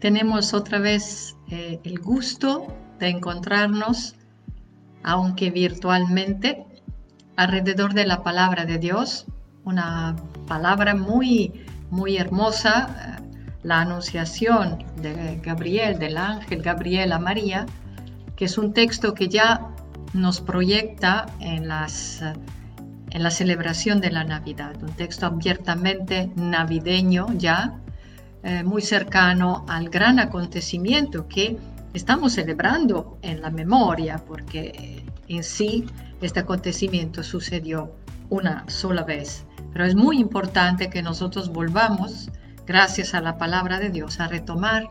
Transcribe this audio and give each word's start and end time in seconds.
tenemos 0.00 0.54
otra 0.54 0.78
vez 0.78 1.36
eh, 1.50 1.80
el 1.84 1.98
gusto 2.00 2.66
de 2.98 3.08
encontrarnos, 3.08 4.16
aunque 5.02 5.50
virtualmente, 5.50 6.64
alrededor 7.36 7.94
de 7.94 8.06
la 8.06 8.22
palabra 8.22 8.64
de 8.64 8.78
Dios, 8.78 9.26
una 9.64 10.16
palabra 10.46 10.94
muy, 10.94 11.64
muy 11.90 12.16
hermosa, 12.16 13.18
eh, 13.18 13.22
la 13.62 13.80
anunciación 13.80 14.84
de 15.02 15.40
Gabriel, 15.42 15.98
del 15.98 16.16
ángel 16.16 16.62
Gabriel 16.62 17.12
a 17.12 17.18
María, 17.18 17.66
que 18.36 18.44
es 18.44 18.58
un 18.58 18.72
texto 18.72 19.14
que 19.14 19.28
ya 19.28 19.68
nos 20.12 20.40
proyecta 20.40 21.26
en, 21.40 21.68
las, 21.68 22.22
en 23.10 23.22
la 23.22 23.30
celebración 23.30 24.00
de 24.00 24.10
la 24.10 24.24
Navidad, 24.24 24.76
un 24.82 24.92
texto 24.92 25.26
abiertamente 25.26 26.30
navideño 26.36 27.26
ya, 27.36 27.80
eh, 28.46 28.62
muy 28.62 28.80
cercano 28.80 29.64
al 29.68 29.88
gran 29.88 30.20
acontecimiento 30.20 31.26
que 31.26 31.58
estamos 31.94 32.34
celebrando 32.34 33.18
en 33.22 33.42
la 33.42 33.50
memoria, 33.50 34.18
porque 34.24 35.04
en 35.26 35.42
sí 35.42 35.84
este 36.20 36.38
acontecimiento 36.38 37.24
sucedió 37.24 37.92
una 38.30 38.62
sola 38.68 39.02
vez. 39.02 39.44
Pero 39.72 39.84
es 39.84 39.96
muy 39.96 40.20
importante 40.20 40.88
que 40.90 41.02
nosotros 41.02 41.48
volvamos, 41.48 42.30
gracias 42.64 43.14
a 43.14 43.20
la 43.20 43.36
palabra 43.36 43.80
de 43.80 43.90
Dios, 43.90 44.20
a 44.20 44.28
retomar 44.28 44.90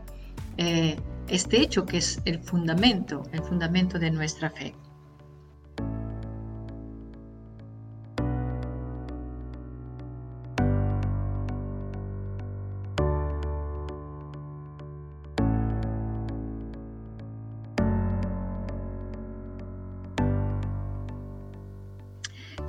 eh, 0.58 1.00
este 1.26 1.62
hecho 1.62 1.86
que 1.86 1.96
es 1.96 2.20
el 2.26 2.40
fundamento, 2.40 3.22
el 3.32 3.42
fundamento 3.42 3.98
de 3.98 4.10
nuestra 4.10 4.50
fe. 4.50 4.74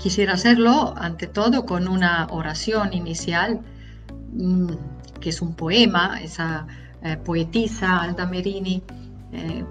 Quisiera 0.07 0.35
hacerlo 0.35 0.93
ante 0.95 1.27
todo 1.27 1.65
con 1.65 1.85
una 1.89 2.27
oración 2.31 2.93
inicial, 2.93 3.59
mm, 4.31 4.69
que 5.19 5.31
es 5.31 5.41
un 5.41 5.53
poema, 5.53 6.21
esa 6.21 6.65
eh, 7.03 7.17
poetisa 7.17 8.03
Alda 8.03 8.25
Merini, 8.25 8.81
eh, 9.33 9.65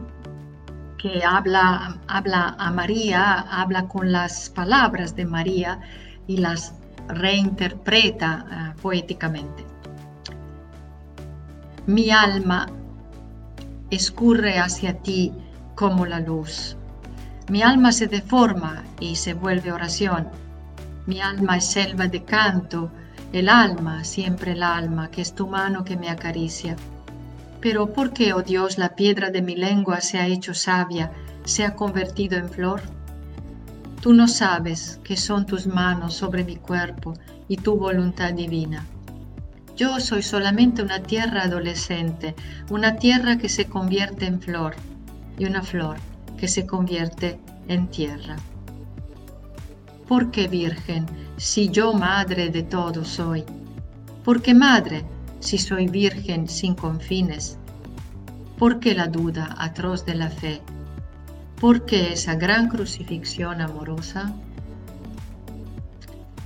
que 0.98 1.24
habla, 1.24 1.96
habla 2.06 2.54
a 2.58 2.70
María, 2.70 3.46
habla 3.50 3.88
con 3.88 4.12
las 4.12 4.50
palabras 4.50 5.16
de 5.16 5.24
María 5.24 5.80
y 6.26 6.36
las 6.36 6.74
reinterpreta 7.08 8.44
eh, 8.50 8.80
poéticamente. 8.82 9.64
Mi 11.86 12.10
alma 12.10 12.66
escurre 13.88 14.58
hacia 14.58 14.98
ti 14.98 15.32
como 15.74 16.04
la 16.04 16.20
luz 16.20 16.76
mi 17.48 17.62
alma 17.62 17.92
se 17.92 18.08
deforma 18.08 18.82
y 18.98 19.14
se 19.14 19.32
vuelve 19.32 19.70
oración. 19.70 20.26
Mi 21.06 21.20
alma 21.20 21.58
es 21.58 21.66
selva 21.66 22.08
de 22.08 22.24
canto, 22.24 22.90
el 23.32 23.48
alma, 23.48 24.02
siempre 24.02 24.52
el 24.52 24.64
alma, 24.64 25.12
que 25.12 25.22
es 25.22 25.32
tu 25.32 25.46
mano 25.46 25.84
que 25.84 25.96
me 25.96 26.10
acaricia. 26.10 26.74
Pero 27.60 27.92
¿por 27.92 28.12
qué, 28.12 28.32
oh 28.32 28.42
Dios, 28.42 28.78
la 28.78 28.96
piedra 28.96 29.30
de 29.30 29.42
mi 29.42 29.54
lengua 29.54 30.00
se 30.00 30.18
ha 30.18 30.26
hecho 30.26 30.54
sabia, 30.54 31.12
se 31.44 31.64
ha 31.64 31.76
convertido 31.76 32.36
en 32.36 32.48
flor? 32.48 32.82
Tú 34.00 34.12
no 34.12 34.26
sabes 34.26 34.98
que 35.04 35.16
son 35.16 35.46
tus 35.46 35.68
manos 35.68 36.14
sobre 36.14 36.42
mi 36.42 36.56
cuerpo 36.56 37.14
y 37.46 37.58
tu 37.58 37.76
voluntad 37.76 38.32
divina. 38.32 38.84
Yo 39.76 40.00
soy 40.00 40.22
solamente 40.22 40.82
una 40.82 41.00
tierra 41.00 41.44
adolescente, 41.44 42.34
una 42.70 42.96
tierra 42.96 43.38
que 43.38 43.48
se 43.48 43.66
convierte 43.66 44.26
en 44.26 44.40
flor 44.40 44.74
y 45.38 45.44
una 45.44 45.62
flor 45.62 45.98
que 46.36 46.48
se 46.48 46.66
convierte 46.66 47.38
en 47.68 47.88
tierra. 47.88 48.36
¿Por 50.08 50.30
qué 50.30 50.46
virgen 50.46 51.06
si 51.36 51.68
yo 51.68 51.92
madre 51.92 52.50
de 52.50 52.62
todo 52.62 53.04
soy? 53.04 53.44
¿Por 54.24 54.40
qué 54.40 54.54
madre 54.54 55.04
si 55.40 55.58
soy 55.58 55.88
virgen 55.88 56.48
sin 56.48 56.74
confines? 56.74 57.58
¿Por 58.58 58.80
qué 58.80 58.94
la 58.94 59.08
duda 59.08 59.54
atroz 59.58 60.06
de 60.06 60.14
la 60.14 60.30
fe? 60.30 60.60
¿Por 61.60 61.84
qué 61.86 62.12
esa 62.12 62.34
gran 62.34 62.68
crucifixión 62.68 63.60
amorosa? 63.60 64.32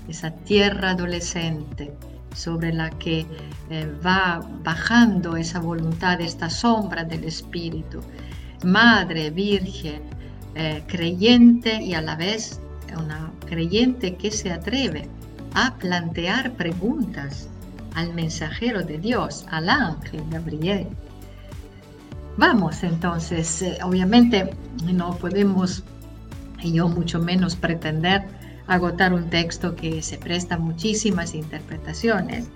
Esa 0.09 0.31
tierra 0.31 0.91
adolescente 0.91 1.93
sobre 2.35 2.73
la 2.73 2.91
que 2.91 3.27
eh, 3.71 3.93
va 4.05 4.41
bajando 4.65 5.37
esa 5.37 5.61
voluntad, 5.61 6.21
esta 6.21 6.49
sombra 6.49 7.05
del 7.05 7.25
Espíritu, 7.25 8.01
madre, 8.65 9.31
virgen, 9.31 10.03
eh, 10.55 10.83
creyente 10.87 11.83
y 11.83 11.95
a 11.95 12.03
la 12.03 12.17
vez 12.17 12.61
una 12.97 13.31
creyente 13.47 14.17
que 14.17 14.31
se 14.31 14.51
atreve 14.51 15.09
a 15.55 15.75
plantear 15.75 16.53
preguntas 16.53 17.49
al 17.95 18.15
mensajero 18.15 18.83
de 18.83 18.99
Dios, 18.99 19.47
al 19.51 19.69
ángel 19.69 20.23
Gabriel. 20.31 20.87
Vamos 22.37 22.83
entonces, 22.83 23.63
eh, 23.63 23.79
obviamente 23.83 24.51
no 24.93 25.15
podemos, 25.17 25.85
y 26.63 26.73
yo 26.73 26.89
mucho 26.89 27.19
menos 27.21 27.57
pretender 27.57 28.25
agotar 28.67 29.13
un 29.13 29.29
texto 29.29 29.75
que 29.75 30.01
se 30.01 30.17
presta 30.17 30.57
muchísimas 30.57 31.35
interpretaciones. 31.35 32.49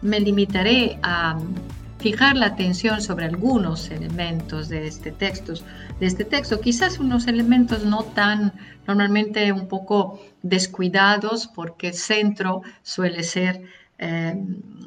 Me 0.00 0.18
limitaré 0.18 0.98
a 1.02 1.38
fijar 1.98 2.36
la 2.36 2.46
atención 2.46 3.00
sobre 3.00 3.26
algunos 3.26 3.90
elementos 3.90 4.68
de 4.68 4.86
este 4.86 5.10
texto, 5.10 5.54
de 6.00 6.06
este 6.06 6.24
texto, 6.24 6.60
quizás 6.60 6.98
unos 6.98 7.26
elementos 7.26 7.84
no 7.84 8.04
tan 8.04 8.52
normalmente 8.86 9.52
un 9.52 9.68
poco 9.68 10.20
descuidados 10.42 11.48
porque 11.48 11.88
el 11.88 11.94
centro 11.94 12.62
suele 12.82 13.22
ser, 13.22 13.62
eh, 13.98 14.34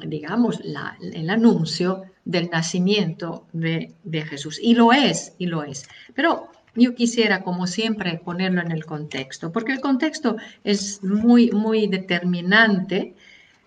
digamos, 0.06 0.60
el 0.60 1.30
anuncio 1.30 2.02
del 2.24 2.48
nacimiento 2.50 3.46
de, 3.52 3.94
de 4.04 4.22
Jesús. 4.22 4.58
Y 4.62 4.74
lo 4.74 4.92
es, 4.92 5.34
y 5.38 5.46
lo 5.46 5.64
es. 5.64 5.88
Pero 6.14 6.50
yo 6.74 6.94
quisiera, 6.94 7.42
como 7.42 7.66
siempre, 7.66 8.20
ponerlo 8.24 8.62
en 8.62 8.72
el 8.72 8.86
contexto, 8.86 9.52
porque 9.52 9.72
el 9.72 9.80
contexto 9.80 10.36
es 10.64 11.02
muy, 11.04 11.50
muy 11.50 11.86
determinante, 11.88 13.14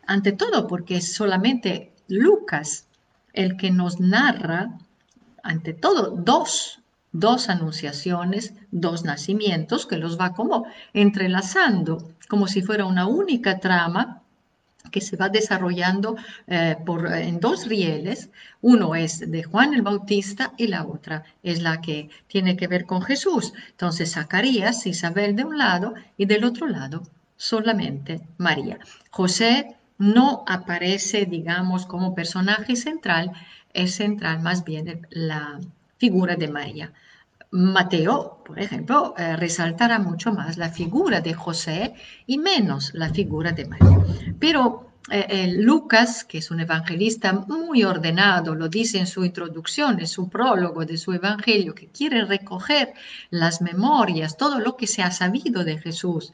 ante 0.08 0.32
todo 0.32 0.68
porque 0.68 1.02
solamente 1.02 1.92
Lucas 2.08 2.85
el 3.36 3.58
que 3.58 3.72
nos 3.72 4.00
narra, 4.00 4.78
ante 5.44 5.74
todo, 5.74 6.12
dos, 6.12 6.82
dos 7.12 7.50
anunciaciones, 7.50 8.54
dos 8.72 9.04
nacimientos, 9.04 9.86
que 9.86 9.98
los 9.98 10.20
va 10.20 10.34
como 10.34 10.66
entrelazando, 10.94 12.12
como 12.28 12.48
si 12.48 12.62
fuera 12.62 12.86
una 12.86 13.08
única 13.08 13.60
trama 13.60 14.22
que 14.92 15.02
se 15.02 15.18
va 15.18 15.30
desarrollando 15.30 16.16
eh, 16.48 16.78
por, 16.86 17.12
en 17.12 17.40
dos 17.40 17.68
rieles. 17.68 18.30
Uno 18.62 18.96
es 18.96 19.20
de 19.32 19.44
Juan 19.44 19.74
el 19.74 19.82
Bautista 19.82 20.54
y 20.58 20.68
la 20.68 20.86
otra 20.86 21.24
es 21.44 21.62
la 21.62 21.82
que 21.82 22.10
tiene 22.28 22.56
que 22.56 22.68
ver 22.68 22.86
con 22.86 23.02
Jesús. 23.02 23.54
Entonces, 23.72 24.14
Zacarías, 24.14 24.86
Isabel 24.86 25.36
de 25.36 25.46
un 25.46 25.58
lado 25.58 25.94
y 26.18 26.26
del 26.26 26.44
otro 26.44 26.68
lado 26.68 27.04
solamente 27.38 28.22
María. 28.38 28.80
José 29.12 29.75
no 29.98 30.44
aparece, 30.48 31.26
digamos, 31.26 31.86
como 31.86 32.16
personaje 32.16 32.76
central, 32.76 33.32
es 33.74 33.96
central 33.96 34.42
más 34.42 34.64
bien 34.64 35.08
la 35.10 35.60
figura 35.98 36.36
de 36.36 36.48
María. 36.48 36.94
Mateo, 37.52 38.42
por 38.46 38.60
ejemplo, 38.60 39.14
eh, 39.18 39.38
resaltará 39.38 40.00
mucho 40.00 40.34
más 40.34 40.58
la 40.58 40.70
figura 40.70 41.22
de 41.22 41.34
José 41.34 41.94
y 42.28 42.38
menos 42.38 42.94
la 42.94 43.10
figura 43.10 43.52
de 43.54 43.66
María. 43.66 43.98
Pero 44.40 44.92
eh, 45.10 45.54
Lucas, 45.58 46.26
que 46.26 46.40
es 46.40 46.52
un 46.52 46.60
evangelista 46.60 47.32
muy 47.32 47.84
ordenado, 47.84 48.56
lo 48.56 48.68
dice 48.68 48.98
en 49.00 49.08
su 49.08 49.24
introducción, 49.24 50.00
en 50.00 50.08
su 50.08 50.28
prólogo 50.30 50.84
de 50.84 50.98
su 50.98 51.14
evangelio, 51.14 51.76
que 51.76 51.88
quiere 51.88 52.26
recoger 52.26 52.94
las 53.30 53.62
memorias, 53.62 54.36
todo 54.36 54.60
lo 54.60 54.76
que 54.76 54.88
se 54.88 55.04
ha 55.04 55.12
sabido 55.12 55.64
de 55.64 55.78
Jesús 55.78 56.34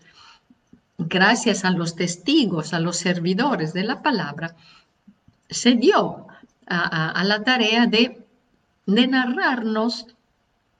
gracias 1.07 1.65
a 1.65 1.71
los 1.71 1.95
testigos, 1.95 2.74
a 2.74 2.80
los 2.80 2.98
servidores 2.98 3.74
de 3.74 3.83
la 3.83 4.01
palabra, 4.01 4.56
se 5.50 5.75
dio 5.75 6.27
a, 6.68 7.24
la 7.25 7.44
tarea 7.44 7.86
de, 7.86 8.25
de 8.86 9.07
narrarnos 9.07 10.07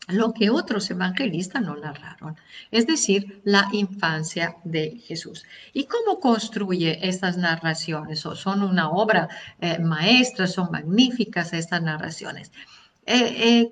lo 0.08 0.34
que 0.34 0.50
otros 0.50 0.90
evangelistas 0.90 1.62
no 1.62 1.76
narraron, 1.76 2.36
es 2.72 2.88
decir, 2.88 3.42
la 3.44 3.68
infancia 3.72 4.58
de 4.64 4.98
Jesús. 5.06 5.46
¿Y 5.74 5.86
cómo 5.86 6.20
construye 6.20 7.08
estas 7.08 7.38
narraciones? 7.38 8.20
Son 8.20 8.64
una 8.64 8.90
obra 8.90 9.30
eh, 9.60 9.80
maestra, 9.80 10.48
son 10.48 10.72
magníficas 10.72 11.54
estas 11.54 11.82
narraciones. 11.82 12.52
Eh, 13.06 13.70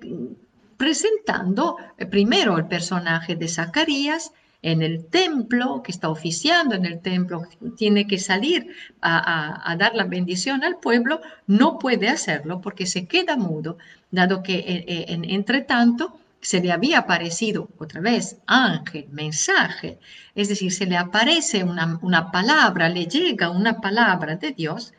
presentando 0.76 1.76
primero 2.10 2.56
el 2.56 2.66
personaje 2.66 3.36
de 3.36 3.48
Zacarías 3.48 4.32
en 4.62 4.82
el 4.82 5.06
templo, 5.06 5.82
que 5.82 5.92
está 5.92 6.08
oficiando 6.08 6.74
en 6.74 6.84
el 6.84 7.00
templo, 7.00 7.42
tiene 7.76 8.06
que 8.06 8.18
salir 8.18 8.74
a, 9.00 9.74
dar 9.78 9.94
la 9.94 10.04
bendición 10.04 10.64
al 10.64 10.78
pueblo, 10.78 11.20
no 11.46 11.78
puede 11.78 12.08
hacerlo 12.08 12.60
porque 12.60 12.86
se 12.86 13.06
queda 13.06 13.36
mudo, 13.36 13.78
dado 14.10 14.42
que 14.42 14.56
eh, 14.56 14.84
eh, 14.86 15.04
en, 15.08 15.24
entre 15.24 15.62
tanto 15.62 16.18
se 16.42 16.60
le 16.60 16.72
había 16.72 16.98
aparecido 17.00 17.68
otra 17.78 18.00
vez 18.00 18.36
ángel, 18.46 19.06
mensaje, 19.10 19.98
es 20.34 20.48
decir, 20.48 20.72
se 20.72 20.86
le 20.86 20.96
aparece 20.96 21.64
una, 21.64 21.98
una 22.02 22.30
palabra, 22.30 22.88
le 22.88 23.06
llega 23.06 23.50
una 23.50 23.80
palabra 23.80 24.36
de 24.36 24.52
Dios 24.52 24.92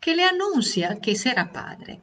que 0.00 0.14
le 0.14 0.24
anuncia 0.24 1.00
que 1.00 1.16
será 1.16 1.52
padre. 1.52 2.00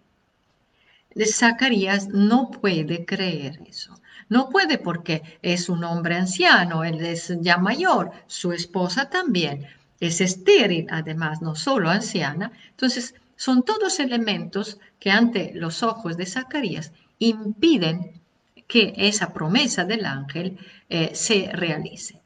Zacarías 1.23 2.09
no 2.09 2.51
puede 2.51 3.05
creer 3.05 3.59
eso. 3.67 3.95
No 4.27 4.49
puede 4.49 4.77
porque 4.79 5.21
es 5.41 5.69
un 5.69 5.83
hombre 5.83 6.15
anciano, 6.15 6.83
él 6.83 7.03
es 7.05 7.33
ya 7.41 7.57
mayor, 7.57 8.11
su 8.27 8.51
esposa 8.53 9.09
también, 9.09 9.67
es 9.99 10.19
estéril 10.19 10.87
además, 10.89 11.41
no 11.41 11.55
solo 11.55 11.89
anciana. 11.89 12.51
Entonces, 12.71 13.15
son 13.35 13.63
todos 13.63 13.99
elementos 13.99 14.79
que 14.99 15.11
ante 15.11 15.51
los 15.53 15.83
ojos 15.83 16.17
de 16.17 16.25
Zacarías 16.25 16.91
impiden 17.19 18.19
que 18.67 18.93
esa 18.97 19.31
promesa 19.31 19.85
del 19.85 20.05
ángel 20.05 20.57
eh, 20.89 21.11
se 21.13 21.49
realice. 21.51 22.19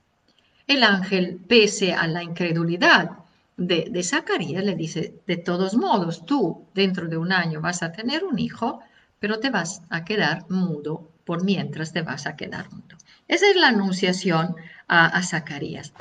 El 0.68 0.84
ángel, 0.84 1.40
pese 1.48 1.94
a 1.94 2.08
la 2.08 2.24
incredulidad 2.24 3.12
de, 3.58 3.88
de 3.92 4.04
Zacarías, 4.04 4.64
le 4.64 4.76
dice, 4.76 5.16
de 5.28 5.38
todos 5.38 5.76
modos, 5.76 6.26
tú 6.26 6.66
dentro 6.74 7.08
de 7.08 7.18
un 7.18 7.34
año 7.34 7.60
vas 7.60 7.84
a 7.84 7.92
tener 7.92 8.24
un 8.24 8.40
hijo, 8.40 8.80
pero 9.20 9.40
te 9.40 9.50
vas 9.50 9.82
a 9.90 10.06
quedar 10.06 10.50
mudo 10.50 11.10
mientras 11.38 11.94
te 11.94 12.02
vas 12.02 12.26
a 12.26 12.36
quedar 12.36 12.72
mudo. 12.72 12.98
Esa 13.28 13.48
es 13.48 13.56
la 13.56 13.68
anunciación 13.68 14.56
a, 14.88 15.22
Zacarías. 15.22 15.94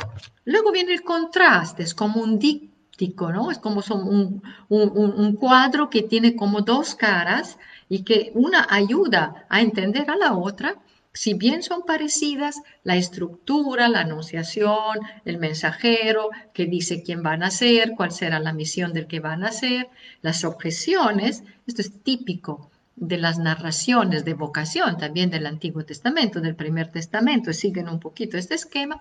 Luego 0.47 0.73
viene 0.73 0.95
el 0.95 1.03
contraste, 1.03 1.83
es 1.83 1.95
como 1.95 2.23
un 2.23 2.39
díptico, 2.39 3.31
¿no? 3.31 3.51
Es 3.51 3.59
como 3.59 3.83
un, 3.91 4.43
un, 4.71 5.37
cuadro 5.37 5.91
que 5.91 6.03
tiene 6.03 6.35
como 6.35 6.63
dos 6.63 6.95
caras 6.95 7.59
y 7.91 8.03
que 8.03 8.33
una 8.35 8.67
ayuda 8.71 9.47
a 9.51 9.61
entender 9.61 10.11
a 10.11 10.17
la 10.17 10.33
otra. 10.33 10.77
Si 11.13 11.35
bien 11.35 11.63
son 11.63 11.83
parecidas, 11.83 12.63
la 12.83 12.97
estructura, 12.97 13.89
la 13.89 14.01
anunciación, 14.01 14.99
el 15.27 15.37
mensajero 15.37 16.31
que 16.55 16.65
dice 16.65 17.03
quién 17.03 17.23
van 17.23 17.43
a 17.43 17.51
ser, 17.51 17.93
cuál 17.95 18.13
será 18.13 18.39
la 18.41 18.55
misión 18.55 18.95
del 18.95 19.07
que 19.07 19.21
van 19.21 19.45
a 19.45 19.53
ser, 19.53 19.91
las 20.23 20.45
objeciones, 20.45 21.43
esto 21.67 21.83
es 21.83 21.93
típico 22.03 22.71
de 23.01 23.19
las 23.19 23.39
narraciones 23.39 24.25
de 24.25 24.35
vocación 24.35 24.97
también 24.97 25.31
del 25.31 25.47
Antiguo 25.47 25.85
Testamento, 25.85 26.41
del 26.41 26.57
Primer 26.57 26.91
Testamento, 26.91 27.53
siguen 27.53 27.89
un 27.89 28.01
poquito 28.01 28.37
este 28.37 28.55
esquema. 28.55 29.01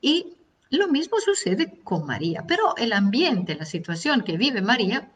Y 0.00 0.34
lo 0.70 0.88
mismo 0.88 1.18
sucede 1.20 1.78
con 1.84 2.06
María, 2.06 2.44
pero 2.46 2.76
el 2.76 2.92
ambiente, 2.92 3.54
la 3.54 3.64
situación 3.64 4.22
que 4.22 4.36
vive 4.36 4.62
María 4.62 5.10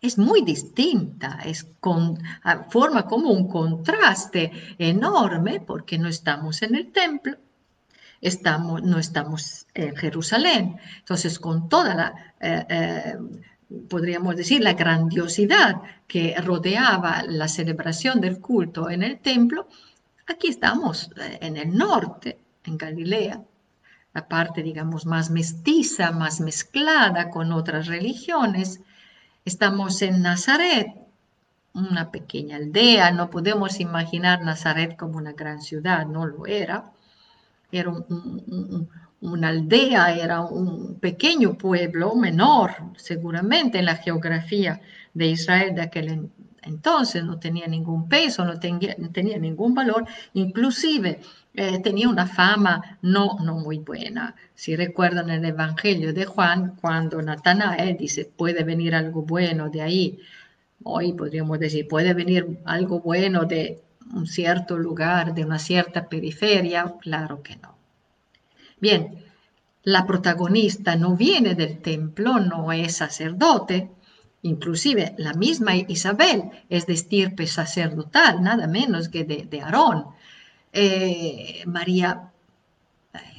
es 0.00 0.18
muy 0.18 0.42
distinta, 0.42 1.40
es 1.44 1.64
con, 1.80 2.18
forma 2.68 3.06
como 3.06 3.30
un 3.30 3.48
contraste 3.48 4.52
enorme 4.78 5.60
porque 5.60 5.98
no 5.98 6.08
estamos 6.08 6.62
en 6.62 6.74
el 6.74 6.92
templo, 6.92 7.36
estamos, 8.20 8.82
no 8.82 8.98
estamos 8.98 9.66
en 9.74 9.96
Jerusalén. 9.96 10.78
Entonces, 10.98 11.38
con 11.38 11.68
toda 11.68 11.94
la... 11.94 12.34
Eh, 12.40 12.66
eh, 12.68 13.16
podríamos 13.88 14.36
decir, 14.36 14.62
la 14.62 14.74
grandiosidad 14.74 15.82
que 16.06 16.34
rodeaba 16.40 17.22
la 17.22 17.48
celebración 17.48 18.20
del 18.20 18.40
culto 18.40 18.90
en 18.90 19.02
el 19.02 19.18
templo, 19.18 19.68
aquí 20.26 20.48
estamos 20.48 21.10
eh, 21.16 21.38
en 21.40 21.56
el 21.56 21.76
norte, 21.76 22.38
en 22.64 22.78
Galilea, 22.78 23.42
la 24.14 24.28
parte, 24.28 24.62
digamos, 24.62 25.04
más 25.04 25.30
mestiza, 25.30 26.10
más 26.10 26.40
mezclada 26.40 27.30
con 27.30 27.52
otras 27.52 27.86
religiones. 27.86 28.80
Estamos 29.44 30.00
en 30.00 30.22
Nazaret, 30.22 30.86
una 31.74 32.10
pequeña 32.10 32.56
aldea, 32.56 33.10
no 33.10 33.28
podemos 33.28 33.78
imaginar 33.80 34.42
Nazaret 34.42 34.96
como 34.96 35.18
una 35.18 35.32
gran 35.32 35.60
ciudad, 35.60 36.06
no 36.06 36.24
lo 36.24 36.46
era. 36.46 36.92
Era 37.70 37.90
un, 37.90 38.88
una 39.26 39.48
aldea, 39.48 40.16
era 40.16 40.40
un 40.42 40.98
pequeño 41.00 41.58
pueblo, 41.58 42.14
menor 42.14 42.72
seguramente 42.96 43.78
en 43.78 43.86
la 43.86 43.96
geografía 43.96 44.80
de 45.14 45.26
Israel 45.26 45.74
de 45.74 45.82
aquel 45.82 46.30
entonces, 46.66 47.24
no 47.24 47.38
tenía 47.38 47.68
ningún 47.68 48.08
peso, 48.08 48.44
no 48.44 48.58
tenía, 48.58 48.96
ningún 49.38 49.72
valor, 49.74 50.04
inclusive 50.34 51.20
eh, 51.54 51.78
tenía 51.80 52.08
una 52.08 52.26
fama 52.26 52.98
no, 53.02 53.38
no 53.40 53.54
muy 53.54 53.78
buena. 53.78 54.34
Si 54.54 54.74
recuerdan 54.74 55.30
el 55.30 55.44
Evangelio 55.44 56.12
de 56.12 56.24
Juan, 56.26 56.76
cuando 56.80 57.22
Natanael 57.22 57.96
dice, 57.96 58.24
puede 58.24 58.64
venir 58.64 58.96
algo 58.96 59.22
bueno 59.22 59.70
de 59.70 59.82
ahí, 59.82 60.18
hoy 60.82 61.12
podríamos 61.12 61.60
decir, 61.60 61.86
puede 61.86 62.14
venir 62.14 62.58
algo 62.64 63.00
bueno 63.00 63.44
de 63.44 63.80
un 64.12 64.26
cierto 64.26 64.76
lugar, 64.76 65.34
de 65.34 65.44
una 65.44 65.60
cierta 65.60 66.08
periferia, 66.08 66.94
claro 67.00 67.42
que 67.42 67.56
no. 67.56 67.75
Bien, 68.78 69.24
la 69.84 70.04
protagonista 70.04 70.96
no 70.96 71.16
viene 71.16 71.54
del 71.54 71.80
templo, 71.80 72.40
no 72.40 72.72
es 72.72 72.96
sacerdote, 72.96 73.90
inclusive 74.42 75.14
la 75.16 75.32
misma 75.32 75.76
Isabel 75.76 76.50
es 76.68 76.86
de 76.86 76.92
estirpe 76.92 77.46
sacerdotal, 77.46 78.42
nada 78.42 78.66
menos 78.66 79.08
que 79.08 79.24
de, 79.24 79.60
Aarón. 79.62 80.06
Eh, 80.72 81.62
María 81.66 82.32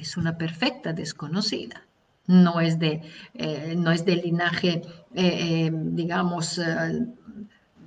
es 0.00 0.16
una 0.16 0.36
perfecta 0.36 0.92
desconocida, 0.92 1.82
no 2.26 2.60
es 2.60 2.80
de, 2.80 3.02
eh, 3.34 3.74
no 3.76 3.92
es 3.92 4.04
de 4.04 4.16
linaje, 4.16 4.82
eh, 5.14 5.70
digamos, 5.72 6.56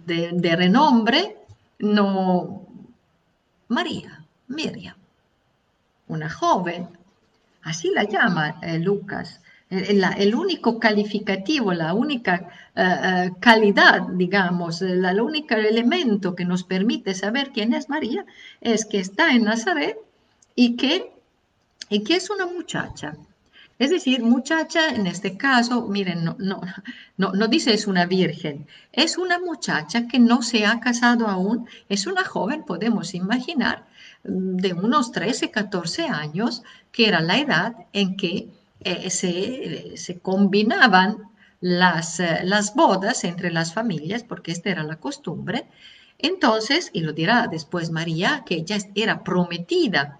de, 0.06 0.30
de 0.34 0.56
renombre, 0.56 1.38
no. 1.80 2.68
María, 3.68 4.26
Miriam, 4.48 4.96
una 6.08 6.30
joven 6.30 7.01
así 7.64 7.92
la 7.94 8.04
llama 8.04 8.60
eh, 8.62 8.80
Lucas. 8.80 9.42
El, 9.70 10.36
único 10.36 10.80
calificativo, 10.80 11.72
la 11.74 11.94
única 11.94 12.50
eh, 12.76 12.84
eh, 12.84 13.32
calidad, 13.40 14.02
digamos, 14.10 14.82
el 14.82 15.22
único 15.22 15.56
elemento 15.56 16.36
que 16.36 16.44
nos 16.44 16.66
permite 16.66 17.14
saber 17.14 17.52
quién 17.54 17.74
es 17.74 17.88
María 17.88 18.26
es 18.60 18.84
que 18.84 19.00
está 19.00 19.32
en 19.32 19.46
Nazaret 19.46 19.98
y 20.56 20.76
que, 20.76 21.14
y 21.90 22.04
que 22.04 22.16
es 22.18 22.30
una 22.30 22.48
muchacha. 22.48 23.16
Es 23.80 23.90
decir, 23.90 24.22
muchacha 24.22 24.90
en 24.90 25.08
este 25.08 25.38
caso, 25.38 25.88
miren, 25.88 26.24
no, 26.26 26.36
no, 26.38 26.62
no, 27.18 27.32
no 27.32 27.48
dice 27.48 27.74
es 27.74 27.88
una 27.88 28.06
virgen, 28.06 28.68
es 28.92 29.18
una 29.18 29.40
muchacha 29.40 30.08
que 30.08 30.20
no 30.20 30.42
se 30.42 30.66
ha 30.66 30.80
casado 30.82 31.28
aún, 31.28 31.68
es 31.90 32.06
una 32.06 32.24
joven, 32.24 32.64
podemos 32.64 33.16
imaginar, 33.16 33.86
de 34.24 34.74
unos 34.74 35.12
13, 35.12 35.52
14 35.52 36.08
años, 36.08 36.64
que 36.92 37.08
era 37.08 37.22
la 37.22 37.40
edad 37.40 37.74
en 37.94 38.18
que 38.18 38.50
eh, 38.82 39.10
se, 39.10 40.20
combinaban 40.20 41.18
las, 41.60 42.20
eh, 42.20 42.42
las 42.44 42.76
bodas 42.76 43.24
entre 43.24 43.52
las 43.52 43.74
familias, 43.74 44.24
porque 44.24 44.52
esta 44.52 44.70
era 44.70 44.84
la 44.84 44.98
costumbre. 44.98 45.66
Entonces, 46.18 46.90
y 46.94 47.02
lo 47.02 47.14
dirá 47.14 47.48
después 47.48 47.92
María, 47.92 48.44
que 48.46 48.64
ya 48.64 48.78
era 48.96 49.24
prometida 49.24 50.20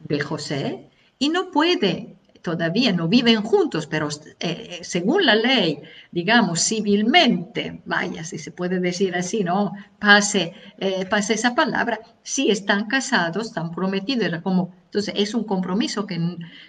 de 0.00 0.20
José 0.20 0.88
y 1.18 1.28
no 1.28 1.50
puede 1.50 2.16
todavía 2.42 2.92
no 2.92 3.08
viven 3.08 3.42
juntos, 3.42 3.86
pero 3.86 4.08
eh, 4.08 4.34
eh, 4.40 4.78
según 4.82 5.24
la 5.24 5.34
ley, 5.34 5.80
digamos, 6.10 6.60
civilmente, 6.60 7.80
vaya, 7.84 8.24
si 8.24 8.38
se 8.38 8.50
puede 8.50 8.80
decir 8.80 9.14
así, 9.14 9.44
¿no? 9.44 9.72
Pase, 9.98 10.52
eh, 10.78 11.06
pase 11.06 11.34
esa 11.34 11.54
palabra, 11.54 12.00
si 12.22 12.50
están 12.50 12.86
casados, 12.88 13.46
están 13.46 13.70
prometidos, 13.70 14.26
era 14.26 14.42
como, 14.42 14.74
entonces 14.86 15.14
es 15.16 15.34
un 15.34 15.44
compromiso 15.44 16.06
que 16.06 16.18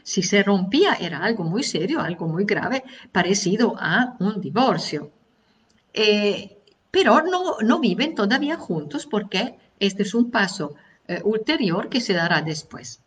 si 0.03 0.21
se 0.21 0.43
rompía 0.43 0.93
era 0.93 1.23
algo 1.23 1.43
muy 1.43 1.63
serio, 1.63 1.99
algo 1.99 2.27
muy 2.27 2.45
grave, 2.45 2.83
parecido 3.11 3.75
a 3.77 4.15
un 4.19 4.39
divorcio. 4.39 5.11
pero 6.91 7.23
no, 7.23 7.57
no 7.61 7.79
viven 7.79 8.13
todavía 8.15 8.57
juntos 8.57 9.07
porque 9.07 9.55
este 9.79 10.03
es 10.03 10.13
un 10.13 10.29
paso 10.29 10.75
ulterior 11.23 11.89
que 11.89 12.01
se 12.01 12.13
dará 12.13 12.41
después 12.41 13.02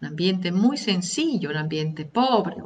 un 0.00 0.08
ambiente 0.08 0.52
muy 0.52 0.76
sencillo, 0.76 1.50
un 1.50 1.56
ambiente 1.56 2.04
pobre, 2.04 2.56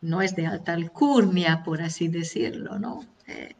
no 0.00 0.22
es 0.22 0.34
de 0.34 0.46
alta 0.46 0.72
alcurnia, 0.72 1.62
por 1.64 1.82
así 1.82 2.08
decirlo, 2.08 2.78
¿no? 2.78 3.04
Eh, 3.26 3.54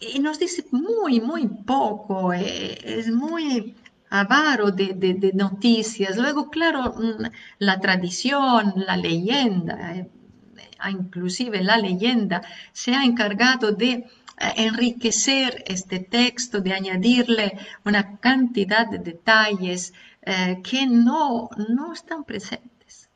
y 0.00 0.18
nos 0.20 0.38
dice 0.38 0.64
muy, 0.70 1.20
muy 1.20 1.48
poco, 1.48 2.32
eh, 2.32 2.78
es 2.84 3.10
muy 3.10 3.74
avaro 4.10 4.70
de, 4.70 5.32
noticias. 5.34 6.16
Luego, 6.16 6.50
claro, 6.50 6.94
mm, 6.96 7.24
la 7.58 7.80
tradición, 7.80 8.74
la 8.76 8.96
leyenda, 8.96 9.96
eh, 9.96 10.10
inclusive 10.90 11.62
la 11.62 11.78
leyenda, 11.78 12.42
se 12.72 12.94
ha 12.94 13.04
encargado 13.04 13.72
de 13.72 13.90
eh, 13.92 14.06
enriquecer 14.56 15.64
este 15.66 15.98
texto, 15.98 16.60
de 16.60 16.72
añadirle 16.72 17.58
una 17.84 18.18
cantidad 18.18 18.86
de 18.86 18.98
detalles 18.98 19.92
eh, 20.22 20.60
que 20.62 20.86
no, 20.86 21.50
no 21.68 21.92
están 21.92 22.24
presentes. 22.24 23.10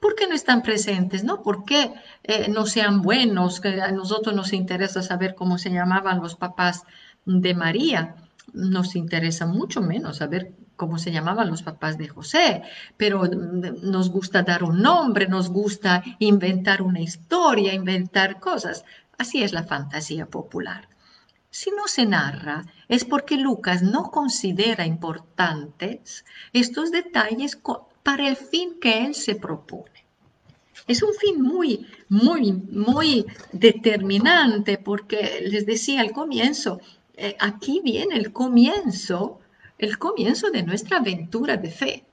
¿Por 0.00 0.14
qué 0.14 0.26
no 0.26 0.34
están 0.34 0.62
presentes? 0.62 1.24
No 1.24 1.42
porque 1.42 1.92
eh, 2.24 2.48
no 2.48 2.66
sean 2.66 3.02
buenos, 3.02 3.60
que 3.60 3.80
a 3.80 3.92
nosotros 3.92 4.34
nos 4.34 4.52
interesa 4.52 5.02
saber 5.02 5.34
cómo 5.34 5.58
se 5.58 5.70
llamaban 5.70 6.20
los 6.20 6.34
papás 6.36 6.84
de 7.24 7.54
María, 7.54 8.16
nos 8.52 8.96
interesa 8.96 9.46
mucho 9.46 9.80
menos 9.80 10.18
saber 10.18 10.52
cómo 10.76 10.98
se 10.98 11.12
llamaban 11.12 11.48
los 11.48 11.62
papás 11.62 11.96
de 11.96 12.08
José, 12.08 12.62
pero 12.96 13.24
nos 13.26 14.10
gusta 14.10 14.42
dar 14.42 14.64
un 14.64 14.82
nombre, 14.82 15.28
nos 15.28 15.48
gusta 15.48 16.02
inventar 16.18 16.82
una 16.82 17.00
historia, 17.00 17.72
inventar 17.72 18.40
cosas. 18.40 18.84
Así 19.22 19.44
es 19.44 19.52
la 19.52 19.62
fantasía 19.62 20.26
popular. 20.26 20.88
Si 21.48 21.70
no 21.70 21.86
se 21.86 22.06
narra, 22.06 22.64
es 22.88 23.04
porque 23.04 23.36
Lucas 23.36 23.80
no 23.80 24.10
considera 24.10 24.84
importantes 24.84 26.24
estos 26.52 26.90
detalles 26.90 27.56
para 28.02 28.26
el 28.26 28.34
fin 28.34 28.80
que 28.80 29.04
él 29.04 29.14
se 29.14 29.36
propone. 29.36 30.04
Es 30.88 31.04
un 31.04 31.14
fin 31.14 31.40
muy, 31.40 31.86
muy, 32.08 32.50
muy 32.50 33.24
determinante 33.52 34.76
porque 34.76 35.40
les 35.46 35.66
decía 35.66 36.00
al 36.00 36.10
comienzo, 36.10 36.80
eh, 37.16 37.36
aquí 37.38 37.80
viene 37.84 38.16
el 38.16 38.32
comienzo, 38.32 39.38
el 39.78 39.98
comienzo 39.98 40.50
de 40.50 40.64
nuestra 40.64 40.96
aventura 40.96 41.56
de 41.56 41.70
fe. 41.70 42.04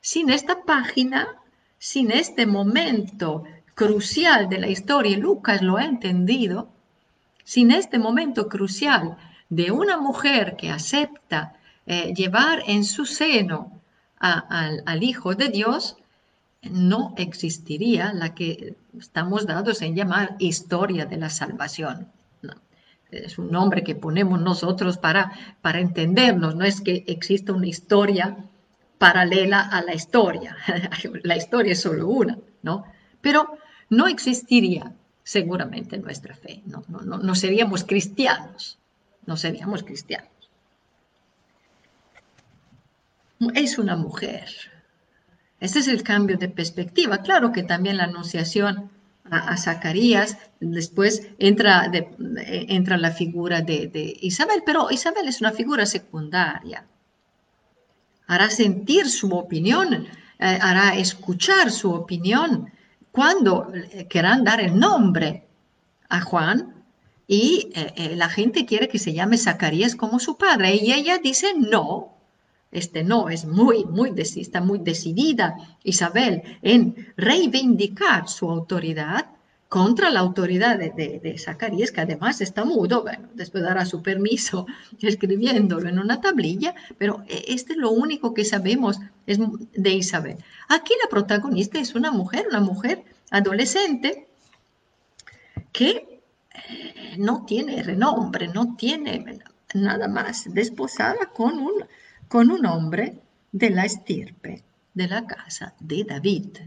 Sin 0.00 0.28
esta 0.28 0.64
página, 0.64 1.36
sin 1.78 2.10
este 2.10 2.46
momento 2.46 3.44
crucial 3.78 4.48
de 4.48 4.58
la 4.58 4.68
historia, 4.68 5.16
Lucas 5.16 5.62
lo 5.62 5.76
ha 5.76 5.84
entendido, 5.84 6.68
sin 7.44 7.70
este 7.70 7.98
momento 7.98 8.48
crucial 8.48 9.16
de 9.48 9.70
una 9.70 9.96
mujer 9.98 10.56
que 10.56 10.70
acepta 10.70 11.54
eh, 11.86 12.12
llevar 12.12 12.62
en 12.66 12.84
su 12.84 13.06
seno 13.06 13.58
al 14.18 15.02
Hijo 15.04 15.36
de 15.36 15.48
Dios, 15.48 15.96
no 16.62 17.14
existiría 17.16 18.12
la 18.12 18.34
que 18.34 18.74
estamos 18.98 19.46
dados 19.46 19.80
en 19.80 19.94
llamar 19.94 20.34
historia 20.40 21.06
de 21.06 21.16
la 21.16 21.30
salvación 21.30 22.10
es 23.10 23.38
un 23.38 23.50
nombre 23.50 23.82
que 23.82 23.94
ponemos 23.94 24.40
nosotros 24.40 24.98
para, 24.98 25.32
para 25.62 25.80
entendernos, 25.80 26.54
no 26.54 26.64
es 26.64 26.80
que 26.80 27.04
exista 27.06 27.52
una 27.52 27.66
historia 27.66 28.36
paralela 28.98 29.60
a 29.60 29.82
la 29.82 29.94
historia, 29.94 30.56
la 31.22 31.36
historia 31.36 31.72
es 31.72 31.80
solo 31.80 32.08
una, 32.08 32.38
¿no? 32.62 32.84
Pero 33.20 33.58
no 33.90 34.06
existiría 34.06 34.92
seguramente 35.22 35.98
nuestra 35.98 36.34
fe, 36.34 36.62
no, 36.66 36.84
no, 36.88 37.18
no, 37.18 37.34
seríamos 37.34 37.84
cristianos, 37.84 38.78
no 39.26 39.36
seríamos 39.36 39.82
cristianos. 39.82 40.30
Es 43.54 43.78
una 43.78 43.94
mujer. 43.94 44.48
Ese 45.60 45.80
es 45.80 45.88
el 45.88 46.02
cambio 46.02 46.38
de 46.38 46.48
perspectiva. 46.48 47.18
Claro 47.18 47.52
que 47.52 47.62
también 47.62 47.98
la 47.98 48.04
anunciación 48.04 48.90
a, 49.30 49.56
Zacarías, 49.56 50.38
después 50.60 51.28
entra, 51.38 51.90
entra 52.46 52.96
la 52.96 53.10
figura 53.10 53.60
de, 53.60 54.16
Isabel, 54.22 54.62
pero 54.64 54.90
Isabel 54.90 55.28
es 55.28 55.40
una 55.40 55.52
figura 55.52 55.84
secundaria. 55.86 56.86
Hará 58.26 58.50
sentir 58.50 59.08
su 59.08 59.30
opinión, 59.30 60.06
eh, 60.38 60.58
hará 60.60 60.96
escuchar 60.96 61.70
su 61.70 61.92
opinión 61.92 62.72
cuando 63.12 63.72
eh, 63.74 64.06
quieran 64.08 64.44
dar 64.44 64.60
el 64.60 64.78
nombre 64.78 65.46
a 66.08 66.20
Juan 66.20 66.84
y 67.26 67.70
eh, 67.74 68.14
la 68.16 68.28
gente 68.28 68.64
quiere 68.64 68.88
que 68.88 68.98
se 68.98 69.12
llame 69.12 69.36
Zacarías 69.36 69.96
como 69.96 70.18
su 70.18 70.36
padre. 70.36 70.76
Y 70.76 70.92
ella 70.92 71.18
dice 71.18 71.54
no, 71.56 72.14
este 72.70 73.02
no 73.04 73.28
es 73.28 73.44
muy, 73.44 73.84
muy, 73.84 74.12
está 74.16 74.60
muy 74.60 74.78
decidida 74.78 75.56
Isabel 75.84 76.42
en 76.62 77.12
reivindicar 77.16 78.28
su 78.28 78.50
autoridad 78.50 79.26
contra 79.68 80.10
la 80.10 80.20
autoridad 80.20 80.78
de, 80.78 81.36
Zacarías, 81.38 81.92
que 81.92 82.00
además 82.00 82.40
está 82.40 82.64
mudo, 82.64 83.02
bueno, 83.02 83.28
después 83.34 83.62
dará 83.62 83.84
su 83.84 84.02
permiso 84.02 84.66
escribiéndolo 85.02 85.88
en 85.88 85.98
una 85.98 86.20
tablilla, 86.20 86.74
pero 86.96 87.22
e, 87.28 87.44
este 87.48 87.74
es 87.74 87.78
lo 87.78 87.90
único 87.90 88.32
que 88.32 88.44
sabemos 88.44 88.98
es 89.26 89.38
de 89.74 89.90
Isabel. 89.90 90.38
Aquí 90.68 90.94
la 91.02 91.10
protagonista 91.10 91.78
es 91.78 91.94
una 91.94 92.10
mujer, 92.10 92.46
una 92.48 92.60
mujer 92.60 93.04
adolescente 93.30 94.26
que 95.72 96.22
eh, 96.68 97.16
no 97.18 97.44
tiene 97.44 97.82
renombre, 97.82 98.48
no 98.48 98.74
tiene 98.76 99.40
nada 99.74 100.08
más, 100.08 100.52
desposada 100.52 101.26
con 101.34 101.58
un 101.58 101.84
con 102.28 102.50
un 102.50 102.66
hombre 102.66 103.22
de 103.52 103.70
la 103.70 103.84
estirpe 103.86 104.62
de 104.94 105.08
la 105.08 105.26
casa 105.26 105.74
de 105.80 106.04
David. 106.04 106.58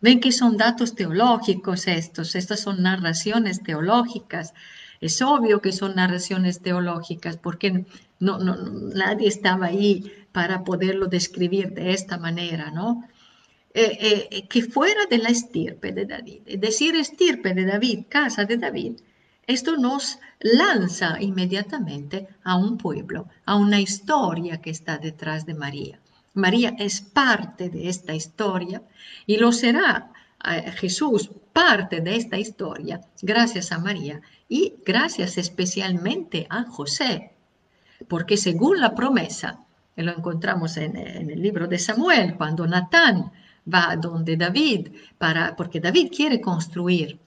Ven 0.00 0.20
que 0.20 0.32
son 0.32 0.56
datos 0.56 0.94
teológicos 0.94 1.88
estos, 1.88 2.34
estas 2.34 2.60
son 2.60 2.82
narraciones 2.82 3.62
teológicas. 3.62 4.54
Es 5.00 5.22
obvio 5.22 5.60
que 5.60 5.72
son 5.72 5.94
narraciones 5.96 6.60
teológicas 6.60 7.36
porque 7.36 7.84
no, 8.20 8.38
nadie 8.38 9.28
estaba 9.28 9.66
ahí 9.66 10.12
para 10.32 10.64
poderlo 10.64 11.06
describir 11.06 11.72
de 11.72 11.92
esta 11.92 12.18
manera, 12.18 12.70
¿no? 12.70 13.04
Eh, 13.74 14.28
eh, 14.30 14.48
que 14.48 14.62
fuera 14.62 15.06
de 15.06 15.18
la 15.18 15.28
estirpe 15.28 15.92
de 15.92 16.06
David. 16.06 16.40
Decir, 16.58 16.96
estirpe 16.96 17.54
de 17.54 17.64
David, 17.66 18.06
casa 18.08 18.44
de 18.44 18.56
David, 18.56 18.94
esto 19.46 19.76
nos 19.76 20.18
lanza 20.40 21.20
inmediatamente 21.20 22.28
a 22.44 22.56
un 22.56 22.76
pueblo, 22.76 23.28
a 23.46 23.56
una 23.56 23.80
historia 23.80 24.60
que 24.60 24.70
está 24.70 24.98
detrás 24.98 25.46
de 25.46 25.54
María. 25.54 26.00
María 26.34 26.74
es 26.78 27.00
parte 27.00 27.68
de 27.68 27.88
esta 27.88 28.14
historia 28.14 28.82
y 29.26 29.36
lo 29.36 29.52
será 29.52 30.12
eh, 30.44 30.70
Jesús 30.72 31.30
parte 31.52 32.00
de 32.00 32.16
esta 32.16 32.38
historia 32.38 33.00
gracias 33.22 33.72
a 33.72 33.78
María 33.78 34.20
y 34.48 34.74
gracias 34.84 35.36
especialmente 35.38 36.46
a 36.48 36.64
José, 36.64 37.32
porque 38.06 38.36
según 38.36 38.80
la 38.80 38.94
promesa, 38.94 39.60
lo 39.96 40.12
encontramos 40.12 40.76
en, 40.76 40.96
el 40.96 41.42
libro 41.42 41.66
de 41.66 41.78
Samuel, 41.78 42.36
cuando 42.36 42.66
Natán 42.66 43.32
va 43.72 43.96
donde 43.96 44.36
David, 44.36 44.88
para, 45.18 45.56
porque 45.56 45.80
David 45.80 46.12
quiere 46.14 46.40
construir 46.40 47.18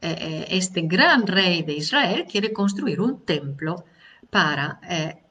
eh, 0.00 0.16
eh, 0.20 0.46
este 0.50 0.82
gran 0.82 1.26
rey 1.26 1.62
de 1.62 1.72
Israel 1.72 2.26
quiere 2.30 2.52
construir 2.52 3.00
un 3.00 3.24
templo 3.24 3.84
para 4.30 4.78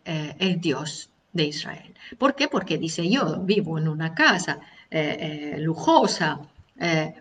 el 0.03 0.59
Dios 0.59 1.09
de 1.33 1.45
Israel. 1.45 1.93
¿Por 2.17 2.35
qué? 2.35 2.47
Porque 2.47 2.77
dice, 2.77 3.09
yo 3.09 3.41
vivo 3.41 3.77
en 3.77 3.87
una 3.87 4.13
casa 4.13 4.59
lujosa, 5.57 6.39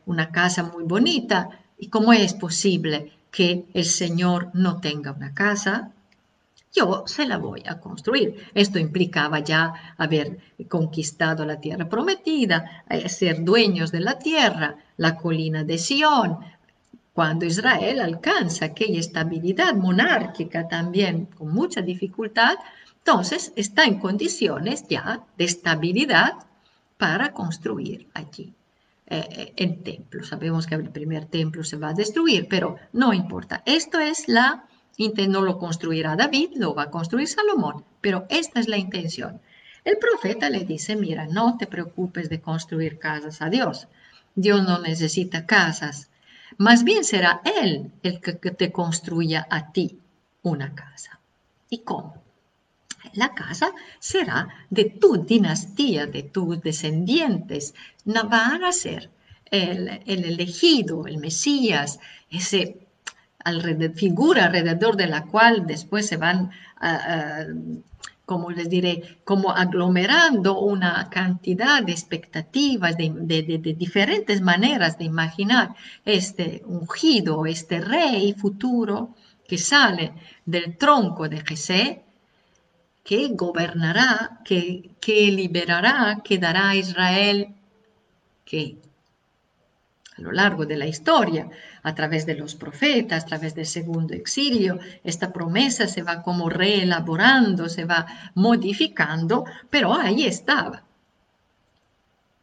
una 0.07 0.31
casa 0.31 0.63
muy 0.63 0.85
bonita, 0.85 1.49
¿y 1.79 1.89
cómo 1.89 2.13
es 2.13 2.35
posible 2.35 3.13
que 3.31 3.67
el 3.75 3.85
Señor 3.85 4.51
no 4.55 4.81
tenga 4.81 5.13
una 5.13 5.35
casa? 5.35 5.93
Yo 6.73 7.05
se 7.07 7.27
la 7.27 7.39
voy 7.39 7.63
a 7.67 7.81
construir. 7.81 8.51
Esto 8.53 8.79
implicaba 8.79 9.41
ya 9.41 9.95
haber 9.97 10.39
conquistado 10.69 11.45
la 11.47 11.59
tierra 11.59 11.89
prometida, 11.89 12.85
ser 13.09 13.45
dueños 13.45 13.93
de 13.93 14.01
la 14.01 14.19
tierra, 14.19 14.77
la 14.99 15.17
colina 15.17 15.65
de 15.65 15.79
Sión, 15.79 16.39
cuando 17.15 17.47
Israel 17.47 18.01
alcanza 18.01 18.67
aquella 18.67 19.01
estabilidad 19.01 19.75
monárquica 19.75 20.69
también 20.69 21.25
con 21.25 21.51
mucha 21.51 21.81
dificultad, 21.81 22.57
entonces 23.07 23.53
está 23.55 23.85
en 23.85 24.01
condiciones 24.01 24.89
ya 24.89 25.25
de 25.39 25.45
estabilidad 25.45 26.33
para 26.99 27.33
construir 27.33 28.09
allí 28.15 28.53
eh, 29.07 29.29
eh, 29.31 29.53
el 29.55 29.81
templo. 29.85 30.25
Sabemos 30.25 30.67
que 30.67 30.75
el 30.75 30.91
primer 30.91 31.27
templo 31.27 31.63
se 31.63 31.77
va 31.77 31.91
a 31.91 31.95
destruir, 31.95 32.49
pero 32.49 32.79
no 32.93 33.15
importa. 33.15 33.63
Esto 33.65 34.01
es 34.01 34.27
la, 34.27 34.65
no 35.29 35.43
lo 35.43 35.57
construirá 35.57 36.17
David, 36.17 36.55
lo 36.57 36.75
va 36.75 36.85
a 36.85 36.91
construir 36.91 37.29
Salomón, 37.29 37.85
pero 38.01 38.27
esta 38.29 38.59
es 38.59 38.67
la 38.67 38.77
intención. 38.77 39.41
El 39.85 39.99
profeta 39.99 40.51
le 40.51 40.65
dice, 40.65 40.97
mira, 40.97 41.29
no 41.29 41.57
te 41.59 41.69
preocupes 41.69 42.29
de 42.29 42.41
construir 42.41 42.99
casas 42.99 43.41
a 43.41 43.51
Dios. 43.51 43.87
Dios 44.35 44.67
no 44.67 44.81
necesita 44.81 45.47
casas 45.47 46.11
más 46.59 46.83
bien 46.83 47.05
será 47.05 47.41
Él 47.63 47.93
el 48.03 48.21
que 48.21 48.33
te 48.33 48.73
construya 48.73 49.47
a 49.49 49.71
ti 49.71 50.01
una 50.43 50.75
casa. 50.75 51.21
¿Y 51.71 51.79
cómo? 51.79 52.26
La 53.15 53.35
casa 53.35 53.73
será 53.99 54.49
de 54.71 54.85
tu 54.85 55.25
dinastía, 55.25 56.07
de 56.07 56.23
tus 56.23 56.61
descendientes. 56.61 57.75
Van 58.05 58.65
a 58.65 58.73
ser 58.73 59.11
el, 59.51 59.89
elegido, 60.07 61.07
el 61.07 61.19
Mesías, 61.19 61.99
ese 62.31 62.87
figura 63.95 64.47
alrededor 64.47 64.97
de 64.97 65.07
la 65.07 65.23
cual 65.25 65.67
después 65.67 66.07
se 66.07 66.17
van 66.17 66.51
como 68.27 68.51
les 68.51 68.69
diré, 68.69 69.21
como 69.25 69.53
aglomerando 69.53 70.59
una 70.59 71.09
cantidad 71.09 71.83
de 71.83 71.93
expectativas, 71.93 72.97
de, 72.97 73.75
diferentes 73.79 74.41
maneras 74.41 74.99
de 74.99 75.05
imaginar 75.05 75.77
este 76.05 76.63
ungido, 76.67 77.47
este 77.47 77.81
rey 77.81 78.35
futuro 78.35 79.15
que 79.47 79.59
sale 79.59 80.13
del 80.45 80.77
tronco 80.77 81.29
de 81.29 81.41
Jesé, 81.41 82.03
que 83.07 83.21
gobernará, 83.45 84.41
que, 84.47 84.61
que 85.05 85.19
liberará, 85.41 85.99
que 86.27 86.37
dará 86.45 86.65
a 86.71 86.77
Israel, 86.85 87.39
que 88.49 88.63
a 90.17 90.21
lo 90.23 90.33
largo 90.33 90.65
de 90.67 90.77
la 90.77 90.87
historia, 90.87 91.49
a 91.83 91.95
través 91.95 92.27
de 92.27 92.35
los 92.35 92.55
profetas, 92.55 93.23
a 93.23 93.27
través 93.27 93.55
del 93.55 93.67
segundo 93.67 94.13
exilio. 94.15 94.79
Esta 95.05 95.33
promesa 95.33 95.87
se 95.87 96.03
va 96.03 96.23
como 96.23 96.49
reelaborando, 96.49 97.69
se 97.69 97.85
va 97.85 98.07
modificando, 98.35 99.45
pero 99.71 99.95
ahí 99.95 100.25
estaba. 100.25 100.83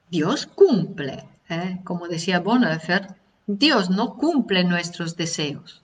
Dios 0.09 0.45
cumple, 0.45 1.27
¿eh? 1.49 1.79
como 1.83 2.07
decía 2.07 2.39
Bonhoeffer, 2.39 3.15
Dios 3.47 3.89
no 3.89 4.15
cumple 4.15 4.63
nuestros 4.63 5.17
deseos, 5.17 5.81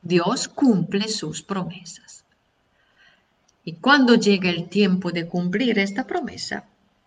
Dios 0.00 0.48
cumple 0.48 1.08
sus 1.08 1.42
promesas. 1.42 2.11
Y 3.64 3.74
cuando 3.74 4.14
llega 4.16 4.50
el 4.50 4.68
tiempo 4.68 5.12
de 5.12 5.28
cumplir 5.28 5.78
esta 5.78 6.06
promesa, 6.06 6.64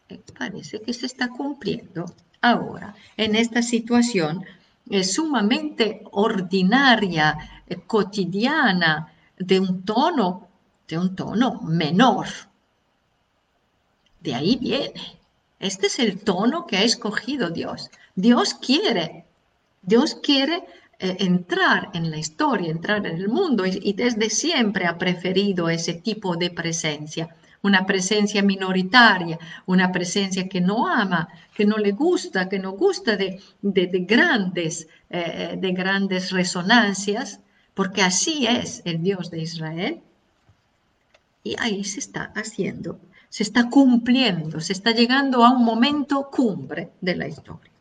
eh, 0.10 0.22
parece 0.38 0.82
que 0.82 0.94
se 0.94 1.06
está 1.06 1.30
cumpliendo 1.30 2.06
ahora 2.42 2.96
en 3.18 3.36
esta 3.36 3.62
situación 3.62 4.46
sumamente 5.04 6.04
ordinaria, 6.12 7.64
eh, 7.68 7.78
cotidiana, 7.88 9.12
de 9.38 9.60
un 9.60 9.84
tono, 9.84 10.48
de 10.88 10.98
un 10.98 11.16
tono 11.16 11.62
menor. 11.62 12.28
De 14.22 14.36
ahí 14.36 14.58
viene. 14.58 15.20
Este 15.60 15.88
es 15.88 16.00
el 16.00 16.20
tono 16.20 16.68
que 16.68 16.78
ha 16.78 16.84
escogido 16.84 17.50
Dios. 17.50 17.90
Dios 18.16 18.54
quiere, 18.54 19.26
Dios 19.82 20.16
quiere 20.16 20.64
eh, 21.00 21.18
entrar 21.20 21.90
en 21.94 22.10
la 22.12 22.18
historia, 22.18 22.72
entrar 22.72 23.06
en 23.06 23.18
el 23.18 23.30
mundo 23.30 23.66
y 23.66 23.94
desde 23.94 24.30
siempre 24.30 24.86
ha 24.86 24.98
preferido 24.98 25.70
ese 25.70 25.94
tipo 25.94 26.36
de 26.36 26.50
presencia 26.50 27.36
una 27.66 27.86
presencia 27.88 28.44
minoritaria, 28.44 29.40
una 29.66 29.92
presencia 29.92 30.48
que 30.48 30.62
no 30.62 30.88
ama, 30.88 31.28
que 31.56 31.66
no 31.66 31.78
le 31.78 31.92
gusta, 31.94 32.48
que 32.48 32.60
no 32.60 32.74
gusta 32.74 33.18
de, 33.18 33.42
grandes, 34.08 34.88
eh, 35.10 35.58
de 35.58 35.72
grandes 35.72 36.32
resonancias, 36.32 37.40
porque 37.74 38.04
así 38.04 38.46
es 38.46 38.84
el 38.86 39.02
Dios 39.02 39.32
de 39.32 39.42
Israel. 39.42 40.02
Y 41.44 41.56
ahí 41.60 41.84
se 41.84 42.00
está 42.00 42.32
haciendo, 42.36 43.00
se 43.30 43.42
está 43.42 43.68
cumpliendo, 43.70 44.60
se 44.60 44.74
está 44.74 44.92
llegando 44.92 45.44
a 45.44 45.50
un 45.52 45.66
momento 45.66 46.30
cumbre 46.32 46.92
de 47.02 47.16
la 47.16 47.28
historia. 47.28 47.72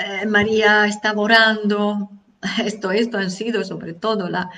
Eh, 0.00 0.24
María 0.26 0.86
estaba 0.86 1.20
orando, 1.20 2.08
esto, 2.64 2.90
esto 2.90 3.18
han 3.18 3.30
sido 3.30 3.64
sobre 3.64 3.92
todo 3.92 4.30
la, 4.30 4.48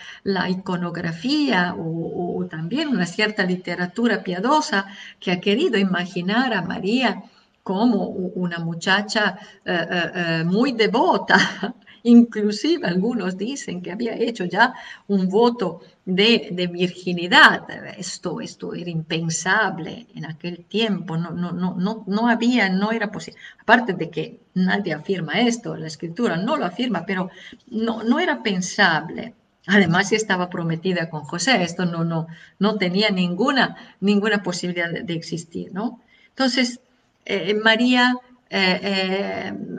iconografía 0.48 1.74
o, 1.76 2.46
también 2.48 2.88
una 2.88 3.06
cierta 3.06 3.44
literatura 3.44 4.22
piadosa 4.22 4.86
que 5.18 5.32
ha 5.32 5.40
querido 5.40 5.78
imaginar 5.78 6.52
a 6.54 6.62
María 6.62 7.22
como 7.62 8.06
una 8.06 8.58
muchacha 8.58 9.38
eh, 9.64 9.86
eh, 10.14 10.44
muy 10.44 10.72
devota, 10.72 11.38
Inclusive 12.04 12.86
algunos 12.86 13.36
dicen 13.38 13.80
que 13.80 13.92
había 13.92 14.14
hecho 14.14 14.44
ya 14.44 14.74
un 15.08 15.28
voto 15.28 15.80
de, 16.04 16.68
virginidad. 16.72 17.64
Esto, 17.96 18.40
esto 18.40 18.74
era 18.74 18.90
impensable 18.90 20.06
en 20.14 20.24
aquel 20.26 20.64
tiempo, 20.64 21.16
no, 21.16 21.30
no, 21.30 21.52
no, 21.52 22.04
no, 22.06 22.28
había, 22.28 22.68
no 22.68 22.90
era 22.92 23.10
posible. 23.10 23.38
Aparte 23.60 23.92
de 23.92 24.10
que 24.10 24.40
nadie 24.54 24.94
afirma 24.94 25.40
esto, 25.40 25.76
la 25.76 25.86
escritura 25.86 26.36
no 26.36 26.56
lo 26.56 26.64
afirma, 26.64 27.06
pero 27.06 27.30
no, 27.68 28.02
no 28.02 28.18
era 28.18 28.42
pensable. 28.42 29.34
Además, 29.66 30.10
estaba 30.10 30.50
prometida 30.50 31.08
con 31.08 31.22
José, 31.22 31.62
esto 31.62 31.84
no, 31.86 32.04
no, 32.04 32.26
no 32.58 32.78
tenía 32.78 33.10
ninguna, 33.10 33.76
ninguna 34.00 34.42
posibilidad 34.42 34.90
de, 34.90 35.14
existir, 35.14 35.72
¿no? 35.72 36.00
Entonces, 36.30 36.80
eh, 37.26 37.54
María 37.54 38.16
eh, 38.54 38.80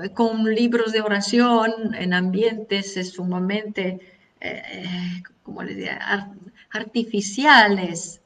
eh, 0.01 0.09
con 0.15 0.45
libros 0.45 0.93
de 0.93 1.01
oración 1.01 1.93
en 1.93 2.11
ambientes 2.11 2.95
sumamente, 3.13 3.99
eh, 4.41 5.21
como 5.43 5.61
les 5.61 5.75
diría, 5.75 6.31
artificiales. 6.71 8.19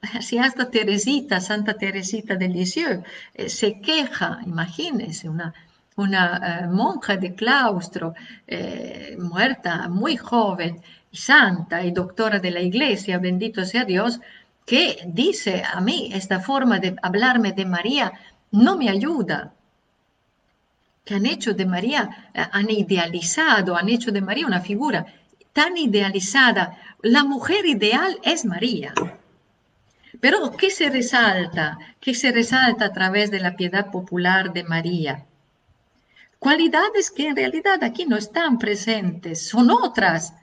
Así 0.00 0.38
hasta 0.38 0.70
Teresita, 0.70 1.38
Santa 1.40 1.74
Teresita 1.74 2.36
de 2.36 2.48
Lisieux, 2.48 3.02
se 3.46 3.78
queja, 3.82 4.38
imagínense, 4.46 5.28
una, 5.28 5.52
una 5.96 6.66
monja 6.72 7.18
de 7.18 7.34
claustro, 7.34 8.14
muerta, 9.18 9.88
muy 9.88 10.16
joven, 10.16 10.80
santa 11.12 11.84
y 11.84 11.90
doctora 11.90 12.38
de 12.38 12.52
la 12.52 12.60
iglesia, 12.60 13.18
bendito 13.18 13.66
sea 13.66 13.84
Dios, 13.84 14.18
que 14.64 14.98
dice 15.06 15.62
a 15.62 15.80
mí 15.82 16.10
esta 16.14 16.40
forma 16.40 16.78
de 16.78 16.96
hablarme 17.02 17.52
de 17.52 17.66
María 17.66 18.12
no 18.50 18.78
me 18.78 18.88
ayuda, 18.88 19.52
que 21.08 21.14
han 21.14 21.24
hecho 21.24 21.54
de 21.54 21.64
María, 21.64 22.30
eh, 22.34 22.44
han 22.52 22.70
idealizado, 22.70 23.74
han 23.74 23.88
hecho 23.88 24.12
de 24.12 24.20
María 24.20 24.46
una 24.46 24.60
figura 24.60 25.06
tan 25.54 25.78
idealizada. 25.78 26.76
La 27.00 27.24
mujer 27.24 27.64
ideal 27.64 28.18
es 28.22 28.44
María. 28.44 28.92
Pero 30.20 30.52
¿qué 30.58 30.70
se 30.70 30.90
resalta? 30.90 31.78
¿Qué 31.98 32.12
se 32.14 32.30
resalta 32.30 32.84
a 32.84 32.92
través 32.92 33.30
de 33.30 33.40
la 33.40 33.56
piedad 33.56 33.90
popular 33.90 34.52
de 34.52 34.64
María? 34.64 35.24
Cualidades 36.38 37.10
que 37.10 37.28
en 37.28 37.36
realidad 37.36 37.82
aquí 37.82 38.04
no 38.04 38.18
están 38.18 38.58
presentes, 38.58 39.48
son 39.48 39.70
otras. 39.70 40.34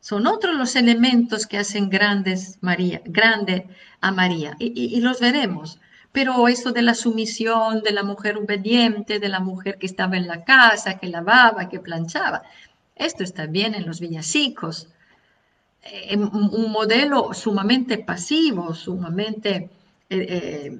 Son 0.00 0.26
otros 0.26 0.56
los 0.56 0.76
elementos 0.76 1.46
que 1.46 1.58
hacen 1.58 1.90
grandes 1.90 2.56
María, 2.62 3.02
grande 3.04 3.66
a 4.00 4.12
María. 4.12 4.56
y 4.58 4.98
los 5.02 5.20
veremos. 5.20 5.78
Pero 6.16 6.48
eso 6.48 6.72
de 6.72 6.80
la 6.80 6.94
sumisión, 6.94 7.82
de 7.82 7.92
la 7.92 8.02
mujer 8.02 8.38
obediente, 8.38 9.18
de 9.18 9.28
la 9.28 9.38
mujer 9.38 9.76
que 9.76 9.84
estaba 9.84 10.16
en 10.16 10.26
la 10.26 10.44
casa, 10.44 10.96
que 10.96 11.08
lavaba, 11.08 11.68
que 11.68 11.78
planchaba, 11.78 12.40
esto 12.94 13.22
está 13.22 13.44
bien 13.44 13.74
en 13.74 13.84
los 13.84 14.00
villancicos. 14.00 14.88
Eh, 15.82 16.16
un 16.16 16.72
modelo 16.72 17.34
sumamente 17.34 17.98
pasivo, 17.98 18.72
sumamente 18.72 19.68
eh, 20.08 20.26
eh, 20.36 20.78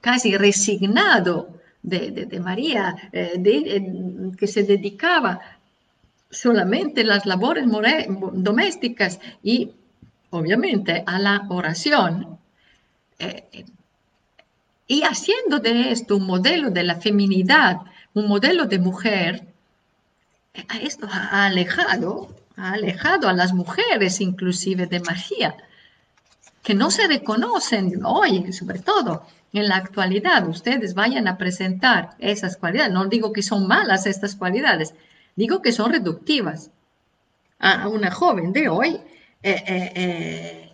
casi 0.00 0.36
resignado 0.36 1.60
de, 1.80 2.40
María, 2.42 2.96
que 3.12 4.46
se 4.48 4.64
dedicaba 4.64 5.40
solamente 6.28 7.02
a 7.02 7.04
las 7.04 7.24
labores 7.24 7.66
domésticas 8.32 9.20
y 9.44 9.70
obviamente 10.30 11.04
a 11.06 11.20
la 11.20 11.46
oración 11.50 12.39
eh, 13.20 13.64
y 14.86 15.02
haciendo 15.02 15.60
de 15.60 15.92
esto 15.92 16.16
un 16.16 16.26
modelo 16.26 16.70
de 16.70 16.82
la 16.82 16.96
feminidad, 16.96 17.76
un 18.14 18.26
modelo 18.26 18.64
de 18.64 18.78
mujer, 18.78 19.46
eh, 20.54 20.64
esto 20.82 21.06
ha 21.08 21.46
alejado, 21.46 22.34
ha 22.56 22.72
alejado 22.72 23.28
a 23.28 23.32
las 23.32 23.52
mujeres 23.52 24.20
inclusive 24.20 24.86
de 24.86 25.00
María, 25.00 25.54
que 26.62 26.74
no 26.74 26.90
se 26.90 27.06
reconocen 27.06 28.00
hoy, 28.04 28.52
sobre 28.52 28.80
todo 28.80 29.24
en 29.52 29.68
la 29.68 29.76
actualidad. 29.76 30.48
Ustedes 30.48 30.94
vayan 30.94 31.28
a 31.28 31.38
presentar 31.38 32.16
esas 32.18 32.56
cualidades. 32.56 32.92
No 32.92 33.06
digo 33.06 33.32
que 33.32 33.42
son 33.42 33.68
malas 33.68 34.06
estas 34.06 34.34
cualidades, 34.34 34.94
digo 35.36 35.62
que 35.62 35.72
son 35.72 35.92
reductivas. 35.92 36.70
A 37.60 37.88
una 37.88 38.10
joven 38.10 38.54
de 38.54 38.70
hoy, 38.70 38.98
eh, 39.42 40.69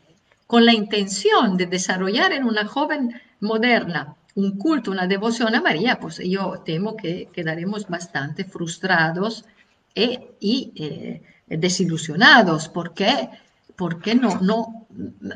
con 0.46 0.64
la 0.64 0.72
intención 0.72 1.56
de 1.56 1.66
desarrollar 1.66 2.32
en 2.32 2.44
una 2.44 2.66
joven 2.66 3.20
moderna 3.40 4.16
un 4.36 4.58
culto, 4.58 4.90
una 4.90 5.06
devoción 5.06 5.54
a 5.54 5.62
María, 5.62 5.98
pues 5.98 6.18
yo 6.18 6.62
temo 6.64 6.94
que 6.94 7.28
quedaremos 7.32 7.88
bastante 7.88 8.44
frustrados 8.44 9.46
e, 9.94 10.28
y 10.40 10.72
eh, 10.76 11.22
desilusionados. 11.46 12.68
¿Por 12.68 12.92
qué? 12.92 13.30
Porque 13.76 14.14
no, 14.14 14.38
no, 14.42 14.86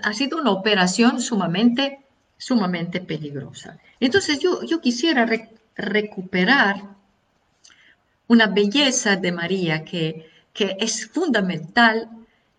ha 0.03 0.13
sido 0.13 0.39
una 0.39 0.51
operación 0.51 1.21
sumamente, 1.21 2.01
sumamente 2.37 3.01
peligrosa. 3.01 3.79
Entonces 4.01 4.39
yo, 4.39 4.63
yo 4.65 4.83
quisiera 4.83 5.27
recuperar 5.75 6.83
una 8.29 8.49
belleza 8.49 9.17
de 9.17 9.33
María 9.33 9.83
que, 9.83 10.29
que 10.53 10.77
es 10.79 11.07
fundamental 11.07 12.11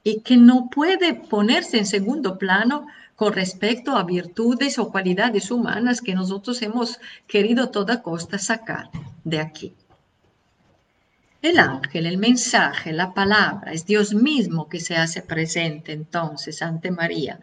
y 0.03 0.21
que 0.21 0.37
no 0.37 0.69
puede 0.69 1.13
ponerse 1.13 1.77
en 1.77 1.85
segundo 1.85 2.37
plano 2.37 2.87
con 3.15 3.33
respecto 3.33 3.95
a 3.95 4.03
virtudes 4.03 4.79
o 4.79 4.91
cualidades 4.91 5.51
humanas 5.51 6.01
que 6.01 6.15
nosotros 6.15 6.61
hemos 6.63 6.99
querido 7.27 7.65
a 7.65 7.71
toda 7.71 8.01
costa 8.01 8.39
sacar 8.39 8.89
de 9.23 9.39
aquí. 9.39 9.75
El 11.41 11.57
ángel, 11.59 12.05
el 12.05 12.17
mensaje, 12.17 12.91
la 12.93 13.13
palabra, 13.13 13.73
es 13.73 13.85
Dios 13.85 14.13
mismo 14.13 14.69
que 14.69 14.79
se 14.79 14.95
hace 14.95 15.21
presente 15.23 15.91
entonces 15.91 16.61
ante 16.61 16.91
María. 16.91 17.39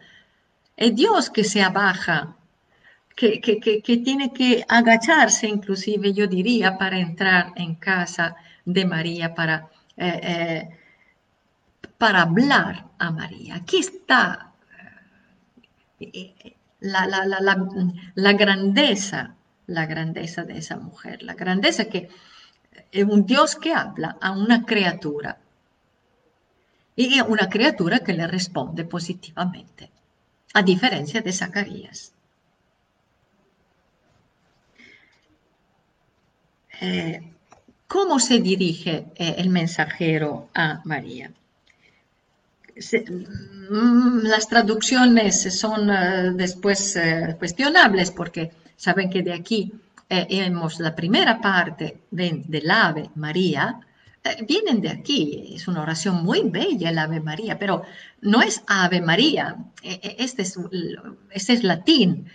Es 0.77 0.95
Dios 0.95 1.29
que 1.29 1.43
se 1.43 1.61
abaja, 1.61 2.35
que, 3.15 3.41
que, 3.41 3.97
tiene 3.97 4.31
que 4.31 4.63
agacharse 4.69 5.47
inclusive, 5.47 6.13
yo 6.13 6.27
diría, 6.27 6.77
para 6.77 6.97
entrar 6.97 7.51
en 7.57 7.75
casa 7.75 8.37
de 8.63 8.85
María, 8.85 9.35
para, 9.35 9.67
eh, 9.97 10.19
eh, 10.23 10.78
para 11.99 12.21
hablar 12.21 12.85
a 12.97 13.11
María. 13.11 13.55
Aquí 13.55 13.79
está 13.79 14.53
eh, 15.99 16.55
la, 16.79 18.33
grandeza, 18.33 19.35
la 19.67 19.85
grandeza 19.85 20.43
de 20.43 20.57
esa 20.57 20.77
mujer, 20.77 21.21
la 21.23 21.33
grandeza 21.33 21.85
que 21.85 22.09
es 22.91 23.03
un 23.03 23.25
Dios 23.25 23.57
que 23.57 23.73
habla 23.73 24.17
a 24.21 24.31
una 24.31 24.65
criatura 24.65 25.39
y 26.95 27.19
una 27.19 27.49
criatura 27.49 27.99
que 27.99 28.13
le 28.13 28.27
responde 28.27 28.85
positivamente, 28.85 29.91
a 30.53 30.61
diferencia 30.61 31.21
de 31.21 31.33
Zacarías. 31.33 32.13
Eh, 36.79 37.33
¿Cómo 37.87 38.19
se 38.19 38.39
dirige 38.39 39.05
eh, 39.15 39.35
el 39.37 39.49
mensajero 39.49 40.47
a 40.53 40.81
María? 40.85 41.33
Mm, 43.69 44.23
las 44.23 44.47
traducciones 44.47 45.41
son 45.59 45.89
eh, 45.89 46.31
después 46.33 46.97
cuestionables 47.37 48.11
porque 48.11 48.51
saben 48.75 49.09
que 49.09 49.21
de 49.21 49.33
aquí 49.33 49.73
hemos 50.11 50.79
la 50.79 50.95
primera 50.95 51.39
parte 51.39 51.99
del 52.09 52.71
Ave 52.71 53.11
María, 53.13 53.79
vienen 54.47 54.81
de 54.81 54.89
aquí, 54.89 55.53
es 55.55 55.67
una 55.67 55.83
oración 55.83 56.23
muy 56.23 56.49
bella 56.49 56.89
el 56.89 56.97
Ave 56.97 57.19
María, 57.19 57.59
pero 57.59 57.83
no 58.21 58.41
es 58.41 58.63
Ave 58.65 59.01
María, 59.01 59.55
este 59.83 60.41
es, 60.41 60.57
este 61.29 61.53
es 61.53 61.63
latín. 61.63 62.25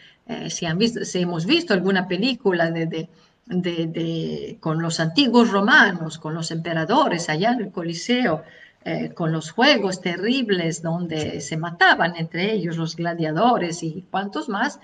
si, 0.48 0.66
han 0.66 0.78
visto, 0.78 1.04
si 1.04 1.18
hemos 1.18 1.46
visto 1.46 1.74
alguna 1.74 2.06
película 2.06 2.70
de 2.70 3.08
de, 3.46 4.56
con 4.60 4.80
los 4.80 5.00
antiguos 5.00 5.50
romanos, 5.50 6.18
con 6.18 6.34
los 6.34 6.50
emperadores 6.50 7.28
allá 7.28 7.52
en 7.52 7.60
el 7.60 7.70
Coliseo, 7.70 8.42
eh, 8.84 9.12
con 9.14 9.32
los 9.32 9.50
juegos 9.50 10.00
terribles 10.00 10.82
donde 10.82 11.40
se 11.40 11.56
mataban 11.56 12.16
entre 12.16 12.52
ellos 12.52 12.76
los 12.76 12.96
gladiadores 12.96 13.82
y 13.82 14.06
cuantos 14.10 14.48
más, 14.48 14.80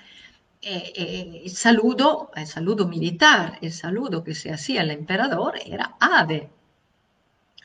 eh, 0.63 0.93
eh, 0.95 1.43
el 1.45 1.51
saludo, 1.51 2.31
el 2.35 2.47
saludo 2.47 2.87
militar, 2.87 3.59
el 3.63 3.73
saludo 3.73 4.25
que 4.25 4.35
se 4.35 4.53
hacía 4.53 4.83
al 4.83 4.91
emperador 4.91 5.55
era 5.65 5.97
ave, 6.01 6.51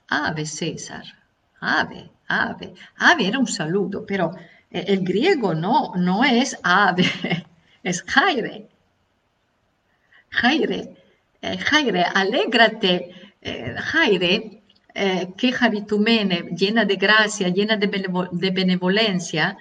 ave 0.07 0.45
César, 0.45 1.05
ave, 1.59 2.09
ave, 2.27 2.73
ave 2.97 3.27
era 3.27 3.39
un 3.39 3.47
saludo, 3.47 4.05
pero 4.05 4.31
el 4.71 5.03
griego 5.05 5.55
no, 5.55 5.93
no 5.95 6.23
es 6.23 6.57
ave, 6.63 7.05
es 7.83 8.01
jaire, 8.03 8.69
Jaire, 10.41 10.95
eh, 11.41 11.57
Jaire, 11.57 12.03
alégrate, 12.03 13.09
eh, 13.41 13.75
Jaire, 13.77 14.54
eh, 14.95 15.29
que 15.38 15.51
Jaritumene, 15.51 16.49
llena 16.58 16.86
de 16.86 16.95
gracia, 16.95 17.49
llena 17.49 17.77
de, 17.77 17.88
benevolencia, 18.51 19.58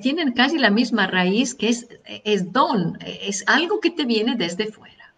tienen 0.00 0.32
casi 0.32 0.58
la 0.58 0.70
misma 0.70 1.06
raíz 1.06 1.54
que 1.54 1.68
es, 1.68 1.86
es 2.06 2.50
don, 2.50 2.98
es 3.04 3.44
algo 3.46 3.78
que 3.78 3.90
te 3.90 4.06
viene 4.06 4.34
desde 4.34 4.66
fuera. 4.72 5.12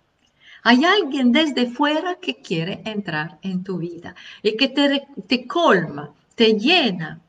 Hay 0.64 0.84
alguien 0.84 1.32
desde 1.32 1.66
fuera 1.66 2.16
que 2.16 2.36
quiere 2.36 2.82
entrar 2.84 3.38
en 3.42 3.64
tu 3.64 3.78
vida 3.78 4.14
y 4.42 4.56
que 4.56 4.68
te, 4.68 5.06
te 5.26 5.46
colma, 5.46 6.12
te 6.34 6.54
llena. 6.54 7.20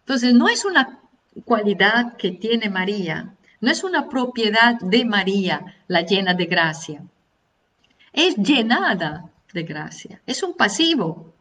Entonces, 0.00 0.34
no 0.34 0.48
es 0.48 0.64
una 0.64 1.00
cualidad 1.44 2.16
que 2.16 2.30
tiene 2.30 2.70
María, 2.70 3.34
no 3.60 3.70
es 3.70 3.82
una 3.82 4.08
propiedad 4.08 4.78
de 4.80 5.04
María 5.04 5.74
la 5.88 6.02
llena 6.02 6.34
de 6.34 6.46
gracia. 6.46 7.02
Es 8.12 8.36
llenada 8.36 9.30
de 9.54 9.62
gracia. 9.62 10.20
Es 10.26 10.42
un 10.42 10.54
pasivo. 10.54 11.32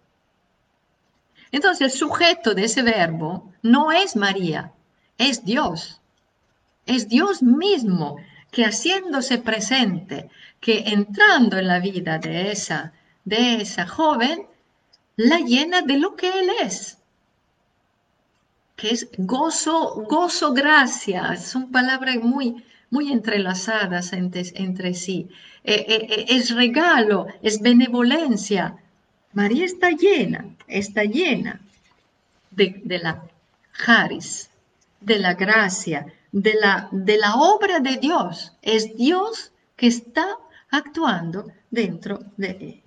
Entonces 1.52 1.82
el 1.82 1.92
sujeto 1.92 2.54
de 2.54 2.64
ese 2.66 2.82
verbo 2.82 3.52
no 3.62 3.92
es 3.92 4.16
María, 4.16 4.72
es 5.18 5.44
Dios. 5.44 6.00
Es 6.86 7.10
Dios 7.10 7.44
mismo 7.44 8.18
que 8.52 8.64
haciéndose 8.64 9.40
presente, 9.40 10.30
que 10.62 10.80
entrando 10.88 11.58
en 11.58 11.68
la 11.68 11.80
vida 11.80 12.20
de 12.20 12.52
esa, 12.52 12.94
de 13.26 13.56
esa 13.62 13.86
joven, 13.88 14.48
la 15.18 15.40
llena 15.40 15.82
de 15.82 15.98
lo 15.98 16.16
que 16.16 16.30
Él 16.30 16.50
es 16.62 16.98
que 18.76 18.90
es 18.90 19.08
gozo, 19.18 20.04
gozo, 20.10 20.54
gracia, 20.54 21.38
son 21.38 21.72
palabras 21.72 22.18
muy, 22.18 22.64
muy 22.94 23.12
entrelazadas 23.12 24.14
entre, 24.14 24.94
sí. 24.94 25.28
Eh, 25.64 25.86
eh, 25.88 26.08
eh, 26.10 26.26
es 26.30 26.56
regalo, 26.56 27.26
es 27.42 27.60
benevolencia. 27.60 28.78
María 29.34 29.66
está 29.66 29.90
llena, 29.90 30.46
está 30.68 31.04
llena 31.04 31.60
de, 32.52 32.84
la 33.02 33.24
charis, 33.84 34.52
de 35.02 35.18
la 35.18 35.34
gracia, 35.34 36.06
de 36.32 36.54
la, 36.54 36.88
de 36.92 37.18
la 37.18 37.34
obra 37.36 37.80
de 37.80 37.98
Dios. 37.98 38.54
Es 38.62 38.96
Dios 38.96 39.52
que 39.76 39.88
está 39.88 40.28
actuando 40.70 41.48
dentro 41.72 42.20
de 42.38 42.50
él. 42.50 42.84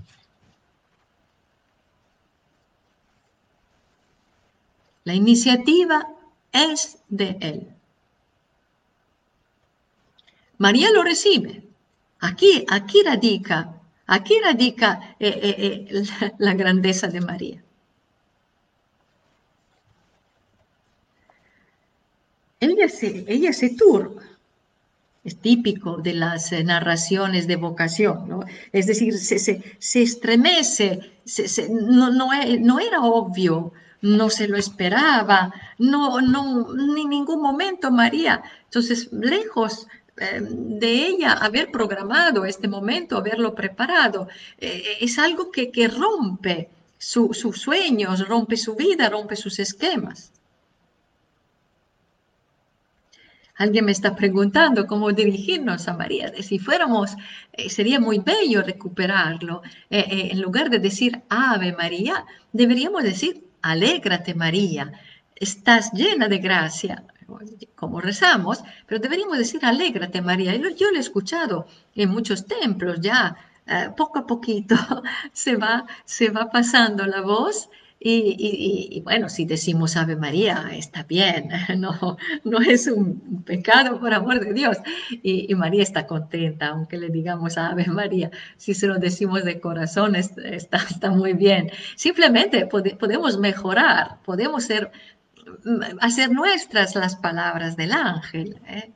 La 5.03 5.15
iniciativa 5.15 6.09
es 6.53 6.99
de 7.09 7.37
Él. 7.41 7.76
María 10.59 10.91
lo 10.91 11.03
recibe. 11.03 11.63
Aquí, 12.21 12.65
aquí 12.69 13.03
radica, 13.03 13.81
aquí 14.07 14.41
radica 14.43 15.17
eh, 15.21 15.39
eh, 15.43 15.87
eh, 15.91 16.33
la, 16.39 16.55
grandeza 16.55 17.09
de 17.09 17.21
María. 17.21 17.63
Ella 22.59 22.89
se, 22.89 23.25
ella 23.29 23.53
se 23.53 23.71
turba. 23.77 24.23
Es 25.25 25.37
típico 25.41 25.97
de 25.97 26.15
las 26.15 26.53
narraciones 26.53 27.47
de 27.49 27.57
vocación, 27.57 28.29
¿no? 28.29 28.45
Es 28.73 28.87
decir, 28.87 29.13
se, 29.19 30.03
estremece, 30.03 31.01
no, 31.69 32.11
no, 32.13 32.79
era 32.79 33.01
obvio 33.03 33.73
no 34.03 34.31
se 34.31 34.47
lo 34.47 34.57
esperaba, 34.57 35.53
no, 35.79 36.21
no, 36.21 36.73
ni 36.75 37.07
ningún 37.07 37.43
momento 37.43 37.91
María. 37.91 38.43
Entonces, 38.65 39.09
lejos 39.13 39.89
eh, 40.19 40.41
de 40.41 41.07
ella 41.09 41.33
haber 41.35 41.71
programado 41.71 42.45
este 42.47 42.69
momento, 42.69 43.17
haberlo 43.17 43.55
preparado, 43.55 44.29
eh, 44.59 44.99
es 45.01 45.19
algo 45.19 45.51
que, 45.51 45.71
que 45.71 45.89
rompe 45.89 46.71
sus 46.99 47.61
sueños, 47.61 48.27
rompe 48.27 48.57
su 48.57 48.75
vida, 48.75 49.11
rompe 49.11 49.37
sus 49.37 49.59
esquemas. 49.59 50.33
Alguien 53.59 53.87
me 53.87 53.93
está 53.93 54.15
preguntando 54.15 54.87
cómo 54.87 55.13
dirigirnos 55.13 55.89
a 55.89 55.95
María. 55.95 56.33
Si 56.43 56.59
fuéramos, 56.59 57.17
eh, 57.53 57.71
sería 57.71 58.01
muy 58.01 58.19
bello 58.19 58.63
recuperarlo. 58.63 59.63
en 59.91 60.41
lugar 60.41 60.69
de 60.71 60.79
decir 60.79 61.23
Ave 61.29 61.73
María, 61.73 62.25
deberíamos 62.53 63.03
decir 63.03 63.45
alégrate 63.63 64.35
María, 64.35 64.93
estás 65.35 65.93
llena 65.93 66.29
de 66.29 66.39
gracia, 66.39 67.05
como 67.75 68.01
rezamos, 68.01 68.63
pero 68.87 69.01
deberíamos 69.01 69.39
decir 69.39 69.65
alégrate 69.65 70.23
María. 70.23 70.55
Yo 70.57 70.91
lo 70.91 70.97
he 70.97 71.01
escuchado 71.01 71.67
en 71.95 72.11
muchos 72.11 72.47
templos 72.47 73.01
ya, 73.01 73.37
eh, 73.67 73.91
poco 73.97 74.21
a 74.21 74.27
poquito 74.27 74.77
se 75.33 75.57
va, 75.57 75.87
se 76.05 76.31
va 76.31 76.51
pasando 76.51 77.05
la 77.07 77.21
voz 77.21 77.69
y, 77.99 79.01
bueno, 79.05 79.29
si 79.29 79.47
decimos 79.47 79.97
Ave 79.97 80.17
María, 80.17 80.69
está 80.73 81.03
bien, 81.03 81.49
no, 81.79 82.19
no 82.45 82.61
es 82.61 82.87
un 82.87 83.43
pecado 83.45 83.99
por 83.99 84.13
amor 84.13 84.39
de 84.41 84.53
Dios. 84.53 84.77
Y, 85.23 85.53
María 85.55 85.83
está 85.83 86.07
contenta, 86.07 86.69
aunque 86.69 86.99
le 86.99 87.09
digamos 87.09 87.57
Ave 87.57 87.87
María, 87.87 88.31
si 88.59 88.75
se 88.75 88.87
lo 88.87 88.99
decimos 88.99 89.45
de 89.45 89.61
corazón, 89.61 90.15
está, 90.15 90.77
está 90.77 91.11
muy 91.11 91.33
bien. 91.33 91.71
Simplemente 91.97 92.67
podemos 92.67 93.39
mejorar, 93.39 94.19
podemos 94.25 94.65
ser, 94.65 94.93
hacer 96.01 96.31
nuestras 96.31 96.95
las 96.95 97.17
palabras 97.17 97.77
del 97.77 97.93
ángel. 97.93 98.61
¿eh? 98.67 98.91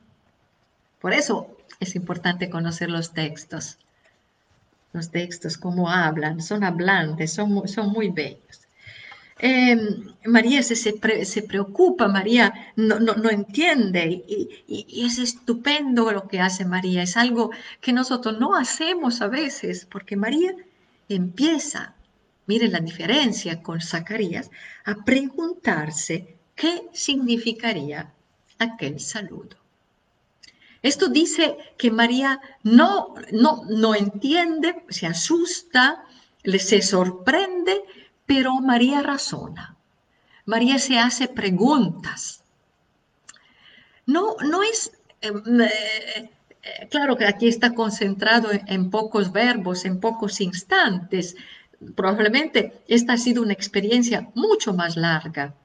Por 0.99 1.13
eso 1.13 1.57
es 1.79 1.95
importante 1.95 2.49
conocer 2.49 2.89
los 2.89 3.13
textos. 3.13 3.77
Los 4.93 5.09
textos, 5.09 5.57
cómo 5.57 5.89
hablan, 5.89 6.41
son 6.41 6.63
hablantes, 6.63 7.33
son, 7.33 7.67
son 7.67 7.91
muy 7.91 8.09
bellos. 8.09 8.61
Em, 9.39 10.13
María 10.25 10.61
se, 10.61 10.75
se, 10.75 11.41
preocupa, 11.41 12.07
María 12.07 12.53
no, 12.75 12.99
no, 12.99 13.29
entiende 13.31 14.23
y, 14.27 15.03
es 15.05 15.17
estupendo 15.17 16.11
lo 16.11 16.27
que 16.27 16.39
hace 16.39 16.65
María. 16.65 17.03
Es 17.03 17.17
algo 17.17 17.51
que 17.79 17.93
nosotros 17.93 18.39
no 18.39 18.55
hacemos 18.55 19.21
a 19.21 19.27
veces 19.27 19.87
porque 19.89 20.15
María 20.15 20.53
empieza 21.09 21.95
mire 22.51 22.67
la 22.67 22.79
diferencia 22.79 23.61
con 23.63 23.79
Zacarías, 23.79 24.51
a 24.83 24.95
preguntarse 25.05 26.35
qué 26.61 26.87
significaría 26.93 28.13
aquel 28.59 28.99
saludo. 28.99 29.57
Esto 30.83 31.07
dice 31.07 31.57
que 31.75 31.89
María 31.89 32.39
no, 32.61 33.15
no, 33.31 33.63
no 33.67 33.95
entiende, 33.95 34.85
se 34.89 35.07
asusta, 35.07 36.05
se 36.43 36.81
sorprende, 36.83 37.81
pero 38.27 38.53
María 38.61 39.01
razona. 39.01 39.75
María 40.45 40.77
se 40.77 40.99
hace 40.99 41.27
preguntas. 41.27 42.43
No, 44.05 44.35
no 44.51 44.61
es, 44.61 44.91
em, 45.21 45.61
eh, 45.61 46.29
eh, 46.61 46.87
claro 46.91 47.17
que 47.17 47.25
aquí 47.25 47.47
está 47.47 47.73
concentrado 47.73 48.49
en, 48.51 48.91
pocos 48.91 49.31
verbos, 49.31 49.85
en 49.85 49.99
pocos 49.99 50.39
instantes. 50.41 51.35
Probablemente 51.95 52.83
esta 52.87 53.13
ha 53.13 53.17
sido 53.17 53.41
una 53.41 53.53
experiencia 53.53 54.29
mucho 54.35 54.73
más 54.73 54.95
larga 54.95 55.55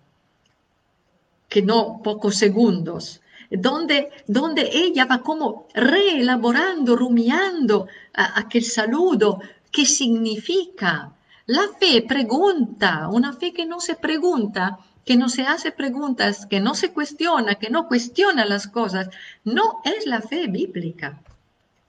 no 1.62 2.01
pocos 2.03 2.37
segundos, 2.37 3.21
donde, 3.51 4.11
donde 4.27 4.71
ella 4.73 5.05
va 5.05 5.23
como 5.23 5.69
reelaborando, 5.75 6.97
rumiando 6.97 7.88
aquel 8.12 8.64
saludo, 8.64 9.40
qué 9.71 9.87
significa. 9.87 11.12
La 11.47 11.62
fe 11.79 12.03
pregunta, 12.03 13.09
una 13.09 13.33
fe 13.33 13.53
que 13.53 13.66
no 13.66 13.79
se 13.79 13.95
pregunta, 13.95 14.79
que 15.05 15.16
no 15.16 15.29
se 15.29 15.42
hace 15.42 15.71
preguntas, 15.71 16.47
que 16.47 16.59
no 16.59 16.75
se 16.75 16.92
cuestiona, 16.92 17.55
que 17.55 17.71
no 17.71 17.87
cuestiona 17.87 18.45
las 18.45 18.66
cosas, 18.66 19.09
no 19.45 19.81
es 19.85 20.07
la 20.07 20.21
fe 20.21 20.49
bíblica 20.49 21.21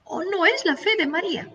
o 0.03 0.23
no 0.23 0.45
es 0.45 0.65
la 0.65 0.77
fe 0.77 0.95
de 0.97 1.08
María. 1.08 1.49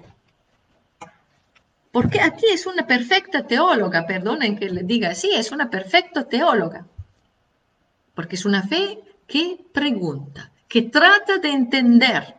Porque 1.92 2.20
aquí 2.20 2.46
es 2.46 2.66
una 2.66 2.86
perfecta 2.86 3.46
teóloga, 3.46 4.06
perdonen 4.06 4.58
que 4.58 4.70
le 4.70 4.82
diga 4.82 5.10
así, 5.10 5.30
es 5.34 5.52
una 5.52 5.70
perfecta 5.70 6.24
teóloga. 6.24 6.86
Porque 8.14 8.36
es 8.36 8.44
una 8.44 8.62
fe 8.62 9.00
que 9.26 9.64
pregunta, 9.72 10.52
que 10.68 10.82
trata 10.82 11.38
de 11.38 11.50
entender. 11.50 12.36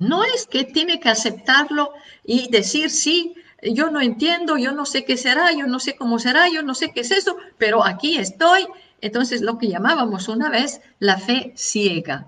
No 0.00 0.24
es 0.24 0.46
que 0.46 0.64
tiene 0.64 0.98
que 0.98 1.08
aceptarlo 1.08 1.92
y 2.24 2.50
decir 2.50 2.90
sí, 2.90 3.34
yo 3.62 3.90
no 3.90 4.00
entiendo, 4.00 4.56
yo 4.58 4.72
no 4.72 4.84
sé 4.84 5.04
qué 5.04 5.16
será, 5.16 5.52
yo 5.52 5.66
no 5.66 5.78
sé 5.78 5.96
cómo 5.96 6.18
será, 6.18 6.48
yo 6.48 6.62
no 6.62 6.74
sé 6.74 6.92
qué 6.92 7.00
es 7.00 7.10
eso, 7.10 7.36
pero 7.58 7.84
aquí 7.84 8.18
estoy. 8.18 8.66
Entonces, 9.00 9.40
lo 9.40 9.58
que 9.58 9.68
llamábamos 9.68 10.28
una 10.28 10.50
vez 10.50 10.80
la 10.98 11.18
fe 11.18 11.52
ciega. 11.56 12.26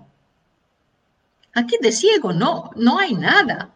Aquí 1.53 1.77
de 1.81 1.91
ciego 1.91 2.33
no, 2.33 2.71
no 2.75 2.99
hay 2.99 3.13
nada. 3.13 3.71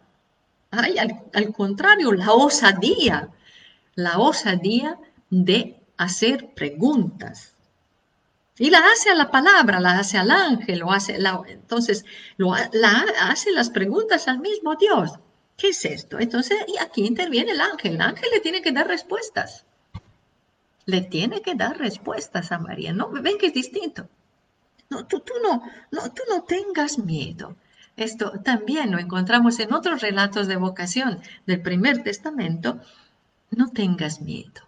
Hay 0.70 0.98
al, 0.98 1.20
al 1.34 1.52
contrario 1.52 2.12
la 2.12 2.32
osadía, 2.32 3.28
la 3.94 4.18
osadía 4.18 4.98
de 5.30 5.80
hacer 5.96 6.54
preguntas. 6.54 7.54
Y 8.62 8.70
la 8.70 8.78
hace 8.78 9.10
a 9.10 9.16
la 9.16 9.28
palabra, 9.28 9.80
la 9.80 9.98
hace 9.98 10.18
al 10.18 10.30
ángel, 10.30 10.78
lo 10.78 10.92
hace, 10.92 11.18
entonces 11.48 12.04
lo, 12.36 12.54
la, 12.72 13.04
hace 13.22 13.50
las 13.50 13.70
preguntas 13.70 14.28
al 14.28 14.38
mismo 14.38 14.76
Dios. 14.76 15.18
¿Qué 15.56 15.70
es 15.70 15.84
esto? 15.84 16.20
Entonces, 16.20 16.58
y 16.68 16.78
aquí 16.78 17.04
interviene 17.04 17.50
el 17.50 17.60
ángel. 17.60 17.94
El 17.94 18.02
ángel 18.02 18.30
le 18.32 18.38
tiene 18.38 18.62
que 18.62 18.70
dar 18.70 18.86
respuestas. 18.86 19.66
Le 20.86 21.00
tiene 21.00 21.42
que 21.42 21.56
dar 21.56 21.76
respuestas 21.76 22.52
a 22.52 22.60
María. 22.60 22.92
No, 22.92 23.10
ven 23.10 23.36
que 23.36 23.46
es 23.46 23.52
distinto. 23.52 24.08
No, 24.90 25.06
tú, 25.08 25.18
tú, 25.18 25.32
no, 25.42 25.64
no, 25.90 26.12
tú 26.12 26.22
no 26.28 26.44
tengas 26.44 26.98
miedo. 26.98 27.56
Esto 27.96 28.30
también 28.44 28.92
lo 28.92 29.00
encontramos 29.00 29.58
en 29.58 29.72
otros 29.74 30.02
relatos 30.02 30.46
de 30.46 30.54
vocación 30.54 31.20
del 31.46 31.62
primer 31.62 32.04
testamento. 32.04 32.78
No 33.50 33.70
tengas 33.70 34.20
miedo. 34.20 34.62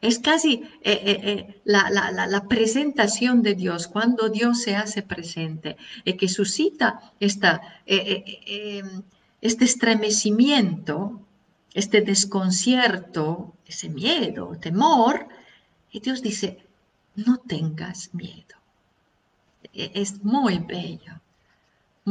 Es 0.00 0.18
casi 0.18 0.62
eh, 0.82 0.92
eh, 1.04 1.20
eh, 1.22 1.60
la, 1.64 2.46
presentación 2.48 3.42
de 3.42 3.54
Dios, 3.54 3.86
cuando 3.86 4.30
Dios 4.30 4.62
se 4.62 4.74
hace 4.74 5.02
presente, 5.02 5.76
y 6.04 6.14
que 6.14 6.28
suscita 6.28 7.12
esta, 7.20 7.60
este 7.86 9.64
estremecimiento, 9.64 11.20
este 11.74 12.00
desconcierto, 12.00 13.54
ese 13.66 13.90
miedo, 13.90 14.56
temor, 14.58 15.28
y 15.90 16.00
Dios 16.00 16.22
dice, 16.22 16.64
no 17.14 17.36
tengas 17.36 18.14
miedo. 18.14 18.56
E, 19.74 19.90
es 19.94 20.24
muy 20.24 20.58
bello. 20.60 21.20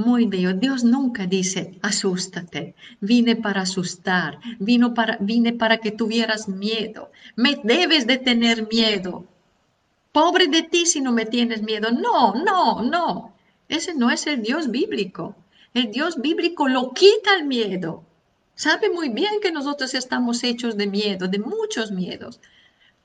Muy 0.06 0.28
bello. 0.28 0.54
Dios 0.54 0.86
nunca 0.86 1.26
dice, 1.26 1.78
asústate, 1.82 2.74
vine 3.02 3.36
para 3.36 3.64
asustar, 3.64 4.40
vino 4.58 4.94
para, 4.94 5.18
vine 5.20 5.52
para 5.52 5.80
que 5.80 5.92
tuvieras 5.92 6.48
miedo. 6.48 7.12
Me 7.36 7.60
debes 7.62 8.08
de 8.08 8.18
tener 8.18 8.70
miedo. 8.72 9.26
Pobre 10.14 10.48
de 10.48 10.64
ti 10.64 10.86
si 10.86 11.02
no 11.02 11.12
me 11.12 11.26
tienes 11.26 11.62
miedo. 11.64 11.92
No, 11.92 12.34
no, 12.34 12.82
no. 12.82 13.34
Ese 13.68 13.94
no 13.94 14.10
es 14.10 14.26
el 14.26 14.42
Dios 14.42 14.72
bíblico. 14.72 15.36
El 15.74 15.92
Dios 15.92 16.22
bíblico 16.22 16.70
lo 16.70 16.94
quita 16.94 17.36
el 17.36 17.44
miedo. 17.46 18.06
Sabe 18.56 18.90
muy 18.90 19.10
bien 19.10 19.42
que 19.42 19.52
nosotros 19.52 19.94
estamos 19.94 20.46
hechos 20.46 20.78
de 20.78 20.88
miedo, 20.88 21.28
de 21.28 21.40
muchos 21.40 21.92
miedos, 21.92 22.40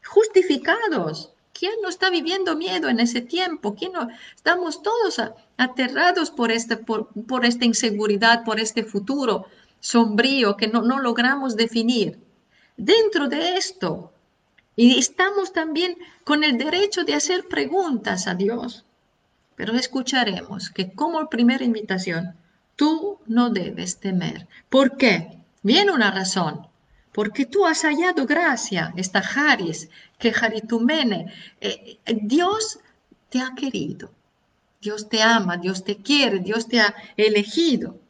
justificados. 0.04 1.33
¿Quién 1.64 1.80
no 1.82 1.88
está 1.88 2.10
viviendo 2.10 2.56
miedo 2.56 2.90
en 2.90 3.00
ese 3.00 3.22
tiempo? 3.22 3.74
¿Quién 3.74 3.92
no? 3.92 4.08
Estamos 4.36 4.82
todos 4.82 5.18
aterrados 5.56 6.30
por, 6.30 6.52
este, 6.52 6.76
por, 6.76 7.46
esta 7.46 7.64
inseguridad, 7.64 8.44
por 8.44 8.60
este 8.60 8.84
futuro 8.84 9.46
sombrío 9.80 10.58
que 10.58 10.68
no, 10.68 10.82
no 10.82 11.00
logramos 11.00 11.56
definir. 11.56 12.18
Dentro 12.76 13.28
de 13.28 13.56
esto, 13.56 14.12
y 14.76 14.98
estamos 14.98 15.54
también 15.54 15.96
con 16.22 16.44
el 16.44 16.58
derecho 16.58 17.04
de 17.04 17.14
hacer 17.14 17.48
preguntas 17.48 18.26
a 18.26 18.34
Dios. 18.34 18.84
Pero 19.56 19.72
escucharemos 19.72 20.68
que 20.68 20.92
como 20.92 21.30
primera 21.30 21.64
invitación, 21.64 22.36
tú 22.76 23.20
no 23.24 23.48
debes 23.48 24.00
temer. 24.00 24.48
¿Por 24.68 24.98
qué? 24.98 25.38
Viene 25.62 25.92
una 25.92 26.10
razón 26.10 26.68
porque 27.14 27.46
tú 27.46 27.64
has 27.64 27.82
hallado 27.84 28.26
gracia, 28.26 28.92
esta 28.96 29.20
Haris, 29.20 29.88
que 30.18 30.30
Haritumene, 30.30 31.32
eh, 31.60 31.98
eh, 32.04 32.18
Dios 32.20 32.80
te 33.30 33.40
ha 33.40 33.54
querido, 33.54 34.10
Dios 34.80 35.08
te 35.08 35.22
ama, 35.22 35.56
Dios 35.56 35.84
te 35.84 35.98
quiere, 35.98 36.40
Dios 36.40 36.66
te 36.66 36.80
ha 36.80 36.92
elegido. 37.16 38.00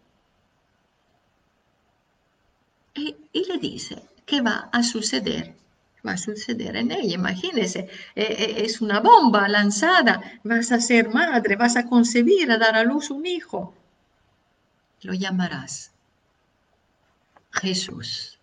Y, 2.94 3.14
le 3.32 3.58
dice 3.58 4.02
que 4.24 4.40
va 4.40 4.70
a 4.72 4.82
suceder, 4.82 5.54
va 6.06 6.12
a 6.12 6.16
suceder 6.16 6.74
en 6.76 6.90
ella, 6.90 7.14
imagínese, 7.14 7.90
eh, 8.14 8.54
es 8.64 8.80
una 8.80 9.00
bomba 9.00 9.48
lanzada, 9.48 10.40
vas 10.44 10.72
a 10.72 10.80
ser 10.80 11.10
madre, 11.10 11.56
vas 11.56 11.76
a 11.76 11.86
concebir, 11.86 12.50
a 12.50 12.56
dar 12.56 12.74
a 12.74 12.84
luz 12.84 13.10
un 13.10 13.26
hijo, 13.26 13.74
lo 15.02 15.12
llamarás 15.12 15.92
Jesús. 17.50 18.33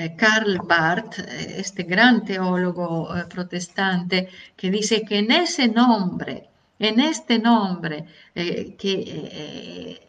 Eh, 0.00 0.16
Karl 0.16 0.58
Barth, 0.64 1.18
eh, 1.18 1.56
este 1.58 1.82
gran 1.82 2.24
teólogo 2.24 3.14
eh, 3.14 3.26
protestante, 3.26 4.30
que 4.56 4.70
dice 4.70 5.02
que 5.02 5.18
en 5.18 5.30
ese 5.30 5.68
nombre, 5.68 6.48
en 6.78 7.00
este 7.00 7.38
nombre, 7.38 8.06
que 8.32 10.00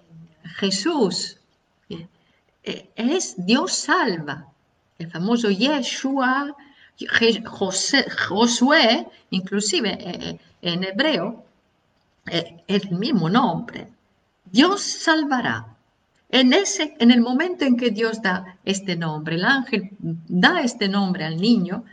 Jesús 0.59 1.37
es 2.95 3.35
Dios 3.45 3.73
salva, 3.73 4.47
el 4.97 5.11
famoso 5.11 5.49
Yeshua, 5.49 6.55
Josué, 8.29 9.07
inclusive 9.31 10.39
en 10.61 10.83
hebreo, 10.85 11.43
el 12.67 12.91
mismo 12.91 13.29
nombre. 13.29 13.89
Dios 14.45 14.81
salvará. 14.81 15.70
En, 16.31 16.53
ese, 16.53 16.95
en 16.99 17.11
el 17.11 17.19
momento 17.19 17.65
en 17.65 17.75
que 17.75 17.91
Dios 17.91 18.21
da 18.21 18.57
este 18.63 18.95
nombre, 18.95 19.35
el 19.35 19.43
ángel 19.43 19.89
da 19.99 20.61
este 20.61 20.87
nombre 20.87 21.25
al 21.25 21.35
niño, 21.41 21.83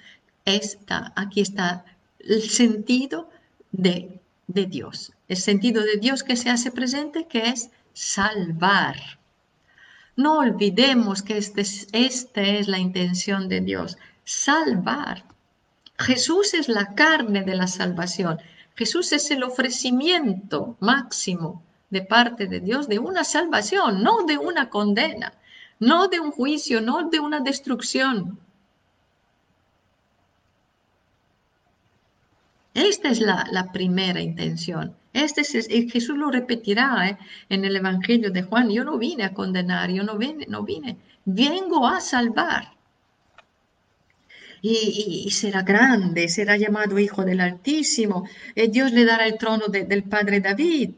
está, 0.44 1.12
aquí 1.16 1.40
está 1.40 1.84
el 2.20 2.42
sentido 2.42 3.28
de, 3.72 4.20
de 4.46 4.66
Dios. 4.66 5.12
El 5.26 5.38
sentido 5.38 5.82
de 5.82 5.96
Dios 5.96 6.22
que 6.22 6.36
se 6.36 6.50
hace 6.50 6.70
presente, 6.70 7.26
que 7.26 7.48
es 7.48 7.70
salvar. 7.92 8.96
No 10.14 10.38
olvidemos 10.38 11.22
que 11.22 11.36
este, 11.36 11.62
esta 11.92 12.40
es 12.42 12.68
la 12.68 12.78
intención 12.78 13.48
de 13.48 13.60
Dios, 13.60 13.98
salvar. 14.22 15.24
Jesús 15.98 16.54
es 16.54 16.68
la 16.68 16.94
carne 16.94 17.42
de 17.42 17.56
la 17.56 17.66
salvación. 17.66 18.38
Jesús 18.76 19.12
es 19.12 19.32
el 19.32 19.42
ofrecimiento 19.42 20.76
máximo 20.78 21.64
de 21.90 22.02
parte 22.02 22.46
de 22.46 22.60
Dios 22.60 22.88
de 22.88 22.98
una 22.98 23.24
salvación, 23.24 24.02
no 24.02 24.24
de 24.24 24.38
una 24.38 24.68
condena, 24.68 25.32
no 25.80 26.08
de 26.08 26.20
un 26.20 26.30
juicio, 26.30 26.80
no 26.80 27.08
de 27.08 27.20
una 27.20 27.40
destrucción. 27.40 28.38
Esta 32.74 33.08
es 33.08 33.20
la, 33.20 33.70
primera 33.72 34.20
intención. 34.20 34.94
Este 35.12 35.40
es, 35.40 35.66
Jesús 35.68 36.16
lo 36.16 36.30
repetirá 36.30 37.08
¿eh? 37.08 37.18
en 37.48 37.64
el 37.64 37.74
Evangelio 37.74 38.30
de 38.30 38.42
Juan. 38.42 38.70
Yo 38.70 38.84
no 38.84 38.98
vine 38.98 39.24
a 39.24 39.34
condenar, 39.34 39.90
yo 39.90 40.04
no 40.04 40.16
vine, 40.16 40.46
no 40.48 40.62
vine. 40.62 40.96
Vengo 41.24 41.86
a 41.86 42.00
salvar. 42.00 42.74
y, 44.62 45.28
será 45.30 45.62
grande, 45.62 46.28
será 46.28 46.56
llamado 46.56 46.98
Hijo 46.98 47.24
del 47.24 47.40
Altísimo. 47.40 48.28
Eh, 48.54 48.68
Dios 48.68 48.92
le 48.92 49.04
dará 49.04 49.26
el 49.26 49.38
trono 49.38 49.66
del 49.68 50.02
Padre 50.04 50.40
David. 50.40 50.90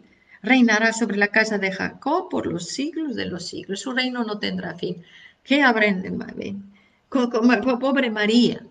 Reinará 0.42 0.92
sobre 0.92 1.16
la 1.16 1.28
casa 1.28 1.58
de 1.58 1.72
Jacob 1.72 2.28
por 2.30 2.46
los 2.46 2.68
siglos 2.68 3.14
de 3.14 3.26
los 3.26 3.46
siglos. 3.46 3.80
Su 3.80 3.92
reino 3.92 4.24
no 4.24 4.38
tendrá 4.38 4.74
fin. 4.74 5.02
¿Qué 5.42 5.62
aprende, 5.62 6.10
pobre 7.10 8.10
María? 8.10 8.64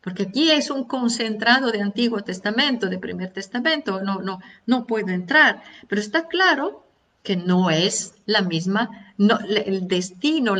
Porque 0.00 0.24
aquí 0.24 0.50
es 0.50 0.70
un 0.70 0.84
concentrado 0.84 1.70
de 1.70 1.82
Antiguo 1.82 2.22
Testamento, 2.22 2.88
de 2.88 2.98
Primer 2.98 3.30
Testamento, 3.32 4.00
no, 4.00 4.20
no, 4.22 4.40
no 4.66 4.86
puedo 4.86 5.08
entrar, 5.08 5.62
pero 5.88 6.00
está 6.00 6.28
claro 6.28 6.84
que 7.22 7.36
no 7.36 7.70
es 7.70 8.14
la 8.24 8.42
misma, 8.42 9.12
no, 9.18 9.38
el 9.40 9.88
destino 9.88 10.54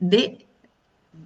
de, 0.00 0.46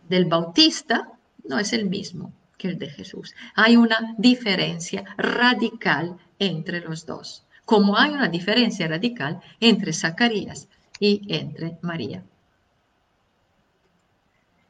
del 0.08 0.24
Bautista 0.26 1.10
no 1.44 1.58
es 1.58 1.72
el 1.72 1.88
mismo 1.88 2.32
que 2.58 2.68
el 2.68 2.78
de 2.78 2.90
Jesús. 2.90 3.34
Hay 3.54 3.76
una 3.76 4.14
diferencia 4.18 5.04
radical 5.16 6.18
entre 6.38 6.80
los 6.80 7.06
dos, 7.06 7.44
como 7.68 7.98
hay 7.98 8.12
una 8.12 8.28
diferencia 8.28 8.88
radical 8.88 9.42
entre 9.60 9.92
Zacarías 9.92 10.68
y 10.98 11.20
entre 11.28 11.76
María. 11.82 12.24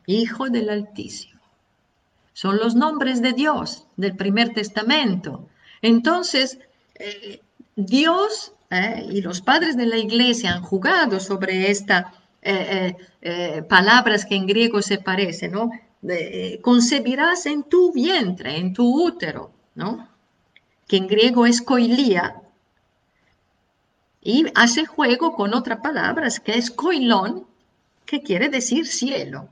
Hijo 0.07 0.49
del 0.49 0.69
Altísimo. 0.69 1.41
Son 2.33 2.57
los 2.57 2.75
nombres 2.75 3.23
de 3.23 3.35
Dios 3.35 3.87
del 3.97 4.17
primer 4.17 4.53
testamento. 4.53 5.49
Entonces, 5.81 6.59
eh, 6.97 7.41
Dios 7.77 8.53
eh, 8.69 9.07
y 9.09 9.21
los 9.21 9.43
padres 9.43 9.77
de 9.77 9.87
la 9.87 9.99
iglesia 9.99 10.55
han 10.55 10.63
jugado 10.63 11.21
sobre 11.21 11.71
estas 11.71 12.07
eh, 12.43 12.97
palabras 13.69 14.25
que 14.25 14.35
en 14.35 14.49
griego 14.49 14.83
se 14.83 14.99
parecen, 14.99 15.53
¿no? 15.53 15.71
concebirás 16.63 17.47
en 17.47 17.63
tu 17.63 17.93
vientre, 17.93 18.57
en 18.57 18.73
tu 18.73 19.05
útero, 19.07 19.53
¿no? 19.77 20.09
Que 20.89 20.97
en 20.97 21.07
griego 21.07 21.47
es 21.47 21.63
koilia. 21.63 22.43
Y 24.21 24.47
hace 24.55 24.87
juego 24.87 25.35
con 25.35 25.55
otra 25.55 25.81
palabra 25.81 26.29
que 26.45 26.59
es 26.59 26.71
koilón, 26.71 27.47
que 28.05 28.23
quiere 28.23 28.49
decir 28.49 28.87
cielo. 28.87 29.49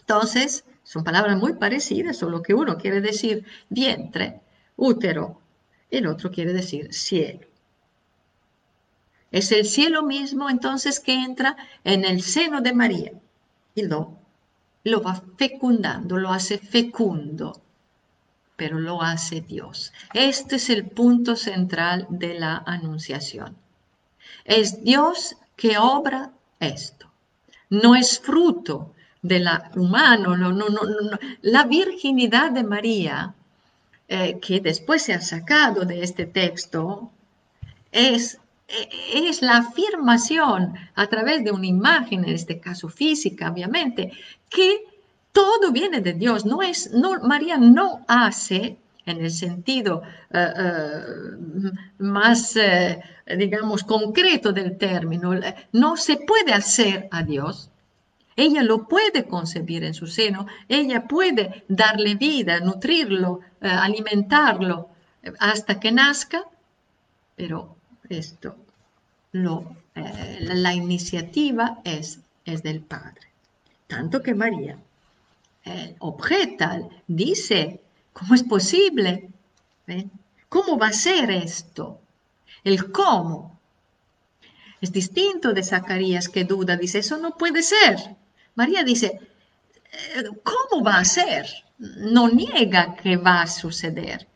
Entonces, 0.00 0.64
son 0.82 1.04
palabras 1.04 1.38
muy 1.38 1.54
parecidas, 1.54 2.16
solo 2.16 2.42
que 2.42 2.54
uno 2.54 2.76
quiere 2.76 3.00
decir 3.00 3.44
vientre, 3.68 4.40
útero, 4.76 5.40
el 5.90 6.06
otro 6.06 6.30
quiere 6.30 6.52
decir 6.52 6.92
cielo. 6.92 7.46
Es 9.30 9.50
el 9.52 9.64
cielo 9.64 10.02
mismo 10.02 10.50
entonces 10.50 11.00
que 11.00 11.14
entra 11.14 11.56
en 11.84 12.04
el 12.04 12.22
seno 12.22 12.60
de 12.60 12.74
María 12.74 13.12
y 13.74 13.82
lo, 13.82 14.18
lo 14.84 15.02
va 15.02 15.22
fecundando, 15.36 16.18
lo 16.18 16.30
hace 16.30 16.58
fecundo, 16.58 17.61
pero 18.56 18.78
lo 18.78 19.02
hace 19.02 19.40
Dios. 19.40 19.92
Este 20.14 20.56
es 20.56 20.70
el 20.70 20.84
punto 20.84 21.36
central 21.36 22.06
de 22.10 22.34
la 22.34 22.62
anunciación. 22.66 23.56
Es 24.44 24.82
Dios 24.82 25.36
que 25.56 25.78
obra 25.78 26.32
esto. 26.60 27.10
No 27.70 27.94
es 27.94 28.18
fruto 28.20 28.94
de 29.22 29.38
la 29.38 29.70
humano, 29.76 30.36
no, 30.36 30.52
no, 30.52 30.68
no. 30.68 30.82
La 31.42 31.64
virginidad 31.64 32.50
de 32.50 32.64
María, 32.64 33.34
eh, 34.08 34.38
que 34.40 34.60
después 34.60 35.02
se 35.02 35.14
ha 35.14 35.20
sacado 35.20 35.84
de 35.84 36.02
este 36.02 36.26
texto, 36.26 37.10
es 37.90 38.38
es 39.12 39.42
la 39.42 39.58
afirmación 39.58 40.74
a 40.94 41.06
través 41.06 41.44
de 41.44 41.50
una 41.50 41.66
imagen, 41.66 42.24
en 42.24 42.30
este 42.30 42.58
caso 42.58 42.88
física, 42.88 43.50
obviamente, 43.50 44.12
que 44.48 44.84
todo 45.32 45.72
viene 45.72 46.00
de 46.00 46.12
Dios. 46.12 46.44
No 46.44 46.62
es, 46.62 46.90
María 47.22 47.56
no 47.56 48.04
hace, 48.06 48.78
en 49.04 49.24
el 49.24 49.30
sentido 49.30 50.02
eh, 50.30 50.52
eh, 50.56 51.00
más, 51.98 52.56
eh, 52.56 53.00
digamos, 53.36 53.82
concreto 53.82 54.52
del 54.52 54.78
término, 54.78 55.32
no 55.72 55.96
se 55.96 56.16
puede 56.18 56.52
hacer 56.52 57.08
a 57.10 57.22
Dios. 57.22 57.70
Ella 58.36 58.62
lo 58.62 58.88
puede 58.88 59.26
concebir 59.26 59.84
en 59.84 59.92
su 59.92 60.06
seno, 60.06 60.46
ella 60.68 61.06
puede 61.06 61.64
darle 61.68 62.14
vida, 62.14 62.60
nutrirlo, 62.60 63.40
alimentarlo 63.60 64.88
hasta 65.38 65.78
que 65.78 65.92
nazca, 65.92 66.42
pero 67.36 67.76
esto, 68.08 68.56
lo, 69.32 69.76
la 69.94 70.72
iniciativa 70.72 71.80
es 71.84 72.20
del 72.62 72.80
Padre. 72.80 73.28
Tanto 73.86 74.22
que 74.22 74.34
María 74.34 74.78
eh, 75.64 75.96
objeta, 76.00 76.80
dice, 77.06 77.80
¿cómo 78.12 78.34
es 78.34 78.42
posible? 78.42 79.30
¿Eh? 79.86 80.06
¿Cómo 80.48 80.78
va 80.78 80.88
a 80.88 80.92
ser 80.92 81.30
esto? 81.30 82.00
El 82.64 82.92
cómo. 82.92 83.58
Es 84.80 84.92
distinto 84.92 85.52
de 85.52 85.62
Zacarías 85.62 86.28
que 86.28 86.44
duda, 86.44 86.76
dice, 86.76 86.98
eso 86.98 87.16
no 87.16 87.36
puede 87.36 87.62
ser. 87.62 88.16
María 88.54 88.82
dice, 88.82 89.20
¿cómo 90.42 90.84
va 90.84 90.98
a 90.98 91.04
ser? 91.04 91.46
No 91.78 92.28
niega 92.28 92.94
que 92.96 93.16
va 93.16 93.42
a 93.42 93.46
suceder, 93.46 94.28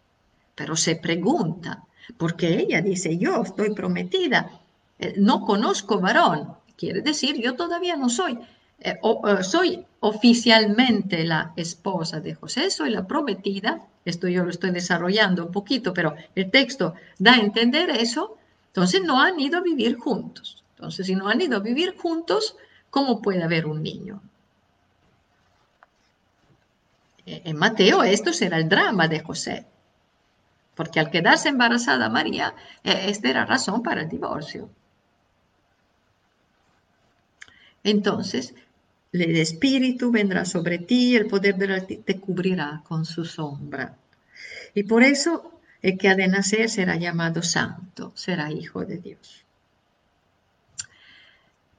pero 0.54 0.76
se 0.76 0.96
pregunta, 0.96 1.84
porque 2.16 2.58
ella 2.58 2.80
dice, 2.80 3.16
yo 3.18 3.42
estoy 3.42 3.74
prometida, 3.74 4.60
eh, 4.98 5.14
no 5.16 5.44
conozco 5.44 6.00
varón, 6.00 6.56
quiere 6.76 7.02
decir, 7.02 7.40
yo 7.40 7.54
todavía 7.54 7.96
no 7.96 8.08
soy, 8.08 8.38
eh, 8.80 8.98
eh, 9.02 9.42
soy 9.42 9.84
oficialmente 10.00 11.24
la 11.24 11.52
esposa 11.56 12.20
de 12.20 12.34
José, 12.34 12.70
soy 12.70 12.90
la 12.90 13.06
prometida, 13.06 13.82
esto 14.04 14.28
yo 14.28 14.44
lo 14.44 14.50
estoy 14.50 14.70
desarrollando 14.70 15.46
un 15.46 15.52
poquito, 15.52 15.92
pero 15.92 16.14
el 16.34 16.50
texto 16.50 16.94
da 17.18 17.34
a 17.34 17.40
entender 17.40 17.90
eso, 17.90 18.36
entonces 18.68 19.02
no 19.02 19.20
han 19.20 19.40
ido 19.40 19.58
a 19.58 19.62
vivir 19.62 19.96
juntos. 19.96 20.62
Entonces, 20.76 21.06
si 21.06 21.14
no 21.14 21.28
han 21.28 21.40
ido 21.40 21.56
a 21.56 21.60
vivir 21.60 21.96
juntos, 21.96 22.56
¿cómo 22.90 23.22
puede 23.22 23.42
haber 23.42 23.66
un 23.66 23.82
niño? 23.82 24.22
En 27.24 27.56
Mateo 27.56 28.04
esto 28.04 28.32
será 28.32 28.58
el 28.58 28.68
drama 28.68 29.08
de 29.08 29.20
José 29.20 29.66
porque 30.76 31.00
al 31.00 31.10
quedarse 31.10 31.48
embarazada 31.48 32.08
María, 32.10 32.54
eh, 32.84 33.06
esta 33.08 33.30
era 33.30 33.46
razón 33.46 33.82
para 33.82 34.02
el 34.02 34.08
divorcio. 34.08 34.68
Entonces, 37.82 38.54
el 39.20 39.37
Espíritu 39.37 40.11
vendrá 40.11 40.44
sobre 40.44 40.79
ti, 40.79 41.16
el 41.16 41.26
poder 41.26 41.57
de 41.57 41.81
ti 41.83 41.96
te 41.98 42.18
cubrirá 42.18 42.83
con 42.85 43.05
su 43.05 43.24
sombra. 43.24 43.96
Y 44.74 44.83
por 44.85 45.02
eso 45.02 45.61
el 45.83 45.98
que 45.98 46.09
ha 46.09 46.14
de 46.14 46.29
nacer 46.29 46.68
será 46.68 46.96
llamado 46.96 47.42
santo, 47.42 48.12
será 48.14 48.50
hijo 48.50 48.85
de 48.85 48.98
Dios. 48.98 49.44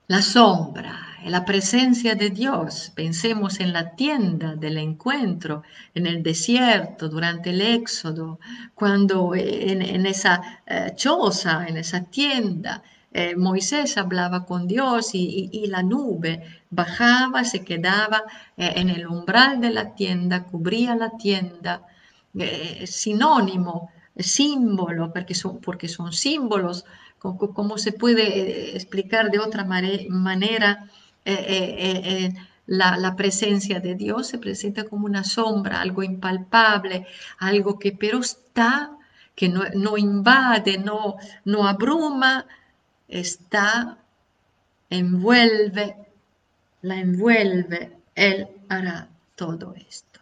La 0.10 0.21
sombra, 0.21 1.17
la 1.26 1.43
presencia 1.43 2.15
de 2.15 2.30
Dios. 2.30 2.93
Pensemos 2.95 3.60
en 3.60 3.73
la 3.73 3.95
tienda 3.95 4.56
del 4.56 4.78
encuentro, 4.78 5.63
en 5.93 6.08
el 6.08 6.23
desierto, 6.23 7.10
durante 7.10 7.50
el 7.50 7.60
éxodo, 7.60 8.39
cuando 8.73 9.36
en, 9.36 10.06
esa 10.06 10.62
eh, 10.65 10.93
choza, 10.95 11.67
en 11.67 11.76
esa 11.76 12.06
tienda, 12.06 12.84
eh, 13.13 13.36
Moisés 13.36 13.98
hablaba 13.98 14.46
con 14.46 14.67
Dios 14.67 15.12
y, 15.13 15.65
la 15.67 15.84
nube 15.84 16.43
bajaba, 16.70 17.43
se 17.43 17.63
quedaba 17.63 18.24
eh, 18.58 18.74
en 18.76 18.89
el 18.89 19.08
umbral 19.08 19.62
de 19.62 19.72
la 19.72 19.96
tienda, 19.96 20.43
cubría 20.43 20.96
la 20.96 21.12
tienda, 21.17 21.82
sinónimo, 22.86 23.89
símbolo, 24.15 25.12
porque 25.12 25.34
son, 25.34 25.60
porque 25.60 25.88
son 25.88 26.13
símbolos 26.13 26.86
¿Cómo, 27.20 27.78
se 27.78 27.93
puede 27.93 28.24
eh, 28.24 28.76
explicar 28.76 29.32
de 29.32 29.39
otra 29.39 29.65
manera 29.65 30.86
eh, 31.26 31.36
eh, 31.50 32.34
la, 32.67 33.15
presencia 33.15 33.80
de 33.80 33.96
Dios? 33.96 34.28
Se 34.28 34.38
presenta 34.38 34.84
como 34.84 35.06
una 35.08 35.24
sombra, 35.24 35.82
algo 35.82 36.04
impalpable, 36.04 37.08
algo 37.39 37.80
que 37.80 37.91
pero 37.91 38.20
está, 38.20 38.91
que 39.36 39.50
no, 39.50 39.98
invade, 39.98 40.78
no, 40.78 41.15
no 41.43 41.67
abruma, 41.67 42.46
está, 43.08 43.98
envuelve, 44.89 45.96
la 46.82 47.00
envuelve, 47.00 47.98
Él 48.15 48.48
hará 48.69 49.10
todo 49.36 49.73
esto. 49.90 50.19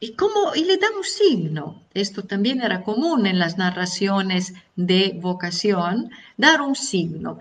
Y, 0.00 0.14
cómo, 0.14 0.54
y 0.56 0.64
le 0.64 0.78
da 0.78 0.88
un 0.96 1.04
signo. 1.04 1.84
Esto 1.94 2.24
también 2.24 2.60
era 2.60 2.82
común 2.82 3.26
en 3.26 3.38
las 3.38 3.56
narraciones 3.56 4.52
de 4.74 5.16
vocación, 5.20 6.10
dar 6.36 6.60
un 6.60 6.74
signo, 6.74 7.38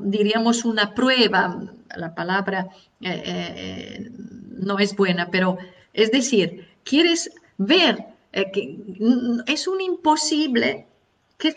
diríamos 0.00 0.64
una 0.64 0.94
prueba, 0.94 1.60
la 1.94 2.14
palabra 2.14 2.68
eh, 3.00 3.22
eh, 3.26 4.10
no 4.58 4.78
es 4.78 4.96
buena, 4.96 5.30
pero 5.30 5.58
es 5.92 6.10
decir, 6.10 6.68
quieres 6.84 7.30
ver 7.58 8.06
eh, 8.32 8.50
que 8.52 8.78
es 9.46 9.68
un 9.68 9.80
imposible 9.80 10.86
que, 11.36 11.54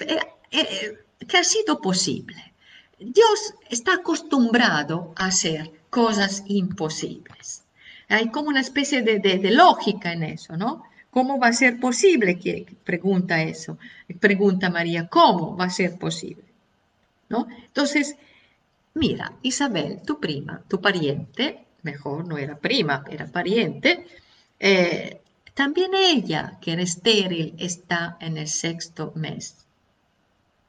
que 0.51 1.37
ha 1.37 1.43
sido 1.43 1.81
posible. 1.81 2.53
Dios 2.99 3.55
está 3.69 3.95
acostumbrado 3.95 5.13
a 5.15 5.25
hacer 5.25 5.71
cosas 5.89 6.43
imposibles. 6.47 7.63
Hay 8.09 8.29
como 8.29 8.49
una 8.49 8.59
especie 8.59 9.01
de, 9.01 9.51
lógica 9.51 10.11
en 10.11 10.23
eso, 10.23 10.57
¿no? 10.57 10.83
¿Cómo 11.09 11.39
va 11.39 11.47
a 11.47 11.53
ser 11.53 11.79
posible? 11.79 12.37
Que 12.37 12.65
pregunta 12.83 13.41
eso. 13.41 13.77
Pregunta 14.19 14.69
María, 14.69 15.07
¿cómo 15.07 15.55
va 15.57 15.65
a 15.65 15.69
ser 15.69 15.97
posible? 15.97 16.43
¿No? 17.29 17.47
Entonces, 17.65 18.17
mira, 18.93 19.33
Isabel, 19.41 20.01
tu 20.05 20.19
prima, 20.19 20.61
tu 20.67 20.79
pariente, 20.81 21.65
mejor 21.83 22.27
no 22.27 22.37
era 22.37 22.57
prima, 22.57 23.03
era 23.09 23.27
pariente, 23.27 24.05
eh, 24.59 25.21
también 25.53 25.91
ella, 25.95 26.57
que 26.61 26.73
era 26.73 26.81
estéril, 26.81 27.55
está 27.57 28.17
en 28.19 28.37
el 28.37 28.47
sexto 28.47 29.11
mes. 29.15 29.65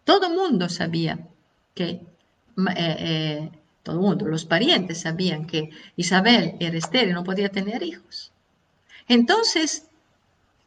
Todo 0.04 0.30
mundo 0.30 0.68
sabía 0.68 1.26
que, 1.74 1.88
eh, 1.88 2.02
eh, 2.76 3.50
todo 3.82 4.00
mundo, 4.00 4.26
los 4.26 4.44
parientes 4.44 5.00
sabían 5.00 5.46
que 5.46 5.70
Isabel 5.96 6.56
era 6.60 6.76
estéril, 6.76 7.14
no 7.14 7.24
podía 7.24 7.48
tener 7.48 7.82
hijos. 7.82 8.32
Entonces, 9.08 9.88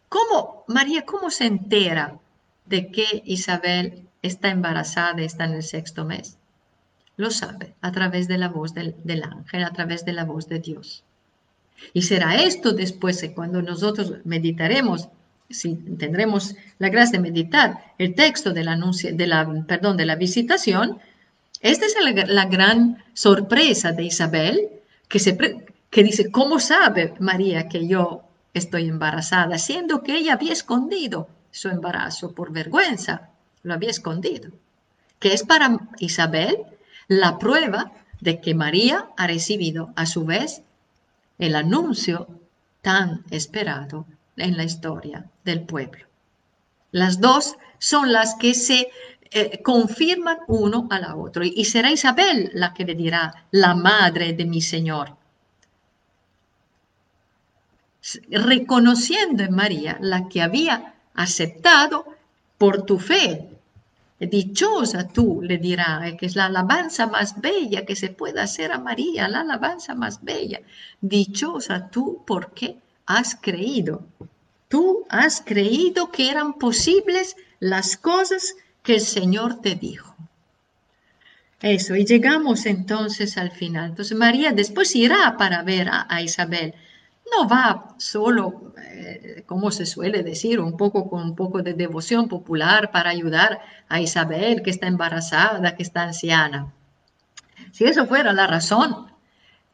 ¿cómo, 0.10 0.64
María, 0.68 1.06
cómo 1.06 1.30
se 1.30 1.46
entera 1.46 2.20
de 2.66 2.92
que 2.92 3.24
Isabel 3.26 4.08
está 4.22 4.50
embarazada 4.50 5.22
y 5.22 5.26
está 5.26 5.46
en 5.46 5.54
el 5.54 5.64
sexto 5.64 6.06
mes? 6.06 6.38
Lo 7.18 7.32
sabe 7.32 7.74
a 7.82 7.92
través 7.92 8.28
de 8.28 8.38
la 8.38 8.50
voz 8.50 8.74
del, 8.74 8.96
del 9.04 9.24
ángel, 9.24 9.64
a 9.64 9.72
través 9.72 10.04
de 10.04 10.14
la 10.14 10.26
voz 10.26 10.50
de 10.50 10.60
Dios. 10.60 11.04
Y 11.94 12.04
será 12.04 12.36
esto 12.36 12.74
después 12.74 13.30
cuando 13.34 13.62
nosotros 13.62 14.14
meditaremos 14.24 15.10
si 15.50 15.76
tendremos 15.76 16.56
la 16.80 16.89
gracia 16.89 17.20
de 17.20 17.32
meditar 17.32 17.93
el 17.98 18.16
texto 18.16 18.54
de 18.54 18.64
la, 18.64 18.76
de 18.78 19.28
la, 19.28 19.66
perdón, 19.68 19.98
de 19.98 20.06
la 20.06 20.16
visitación, 20.16 21.00
esta 21.62 21.86
es 21.86 21.96
la, 22.28 22.46
gran 22.46 23.04
sorpresa 23.14 23.91
de 23.91 24.04
Isabel, 24.04 24.70
que, 25.08 25.20
se, 25.20 25.38
que 25.89 26.04
dice, 26.04 26.32
¿cómo 26.32 26.60
sabe 26.60 27.14
María 27.20 27.68
que 27.70 27.88
yo 27.88 28.24
estoy 28.54 28.88
embarazada? 28.88 29.58
Siendo 29.58 30.04
que 30.04 30.18
ella 30.18 30.34
había 30.34 30.54
escondido 30.54 31.28
su 31.52 31.70
embarazo 31.70 32.34
por 32.34 32.52
vergüenza, 32.52 33.30
lo 33.64 33.74
había 33.74 33.89
escondido. 33.89 34.52
Que 35.20 35.34
es 35.34 35.43
para 35.43 35.80
Isabel 36.00 36.58
la 37.08 37.39
prueba 37.39 37.91
de 38.22 38.41
que 38.41 38.54
María 38.54 39.08
ha 39.18 39.28
recibido 39.28 39.91
a 39.96 40.06
su 40.06 40.26
vez 40.26 40.62
el 41.38 41.56
anuncio 41.56 42.28
tan 42.82 43.24
esperado 43.32 44.06
en 44.38 44.58
la 44.58 44.64
historia 44.64 45.30
del 45.44 45.62
pueblo. 45.62 46.06
Las 46.92 47.20
dos 47.20 47.56
son 47.78 48.12
las 48.12 48.36
que 48.36 48.54
se 48.54 48.90
eh, 49.32 49.62
confirman 49.62 50.38
uno 50.48 50.88
a 50.90 51.00
la 51.00 51.16
otra 51.16 51.46
y 51.46 51.66
será 51.66 51.92
Isabel 51.92 52.52
la 52.54 52.74
que 52.74 52.86
le 52.86 52.96
dirá, 52.96 53.48
la 53.52 53.76
madre 53.76 54.34
de 54.34 54.46
mi 54.46 54.62
Señor, 54.62 55.18
reconociendo 58.30 59.44
en 59.44 59.54
María 59.54 59.98
la 60.00 60.30
que 60.30 60.42
había 60.42 60.96
aceptado 61.16 62.06
por 62.58 62.84
tu 62.84 63.00
fe. 63.00 63.50
Dichosa 64.18 65.10
tú, 65.10 65.42
le 65.42 65.58
dirá, 65.58 66.08
eh, 66.08 66.16
que 66.16 66.28
es 66.28 66.36
la 66.38 66.46
alabanza 66.46 67.06
más 67.08 67.42
bella 67.42 67.86
que 67.86 67.98
se 67.98 68.10
pueda 68.10 68.44
hacer 68.44 68.72
a 68.72 68.80
María, 68.80 69.28
la 69.28 69.42
alabanza 69.42 69.94
más 69.96 70.24
bella. 70.24 70.62
Dichosa 71.02 71.90
tú 71.90 72.24
porque 72.26 72.78
has 73.06 73.36
creído. 73.36 74.06
Tú 74.68 75.06
has 75.10 75.41
creído 75.41 76.12
que 76.12 76.30
eran 76.30 76.53
posibles 76.53 77.36
las 77.60 77.97
cosas 77.97 78.56
que 78.84 78.95
el 78.95 79.01
Señor 79.01 79.62
te 79.62 79.76
dijo. 79.76 80.16
Eso, 81.62 81.95
y 81.95 82.06
llegamos 82.06 82.66
entonces 82.66 83.38
al 83.38 83.51
final. 83.51 83.91
Entonces 83.91 84.18
María 84.18 84.51
después 84.51 84.95
irá 84.95 85.36
para 85.38 85.64
ver 85.64 85.89
a, 85.89 86.22
Isabel. 86.22 86.74
No 87.32 87.47
va 87.47 87.95
solo, 87.97 88.74
eh, 88.78 89.43
como 89.47 89.72
se 89.72 89.86
suele 89.86 90.22
decir, 90.22 90.60
un 90.60 90.78
poco 90.78 91.10
con 91.10 91.24
un 91.24 91.36
poco 91.36 91.62
de 91.62 91.74
devoción 91.74 92.28
popular 92.28 92.91
para 92.91 93.10
ayudar 93.10 93.62
a 93.89 93.99
Isabel 93.99 94.62
que 94.62 94.70
está 94.70 94.88
embarazada, 94.88 95.76
que 95.76 95.84
está 95.84 96.03
anciana. 96.03 96.72
Si 97.72 97.86
eso 97.86 98.06
fuera 98.06 98.32
la 98.32 98.47
razón, 98.47 99.08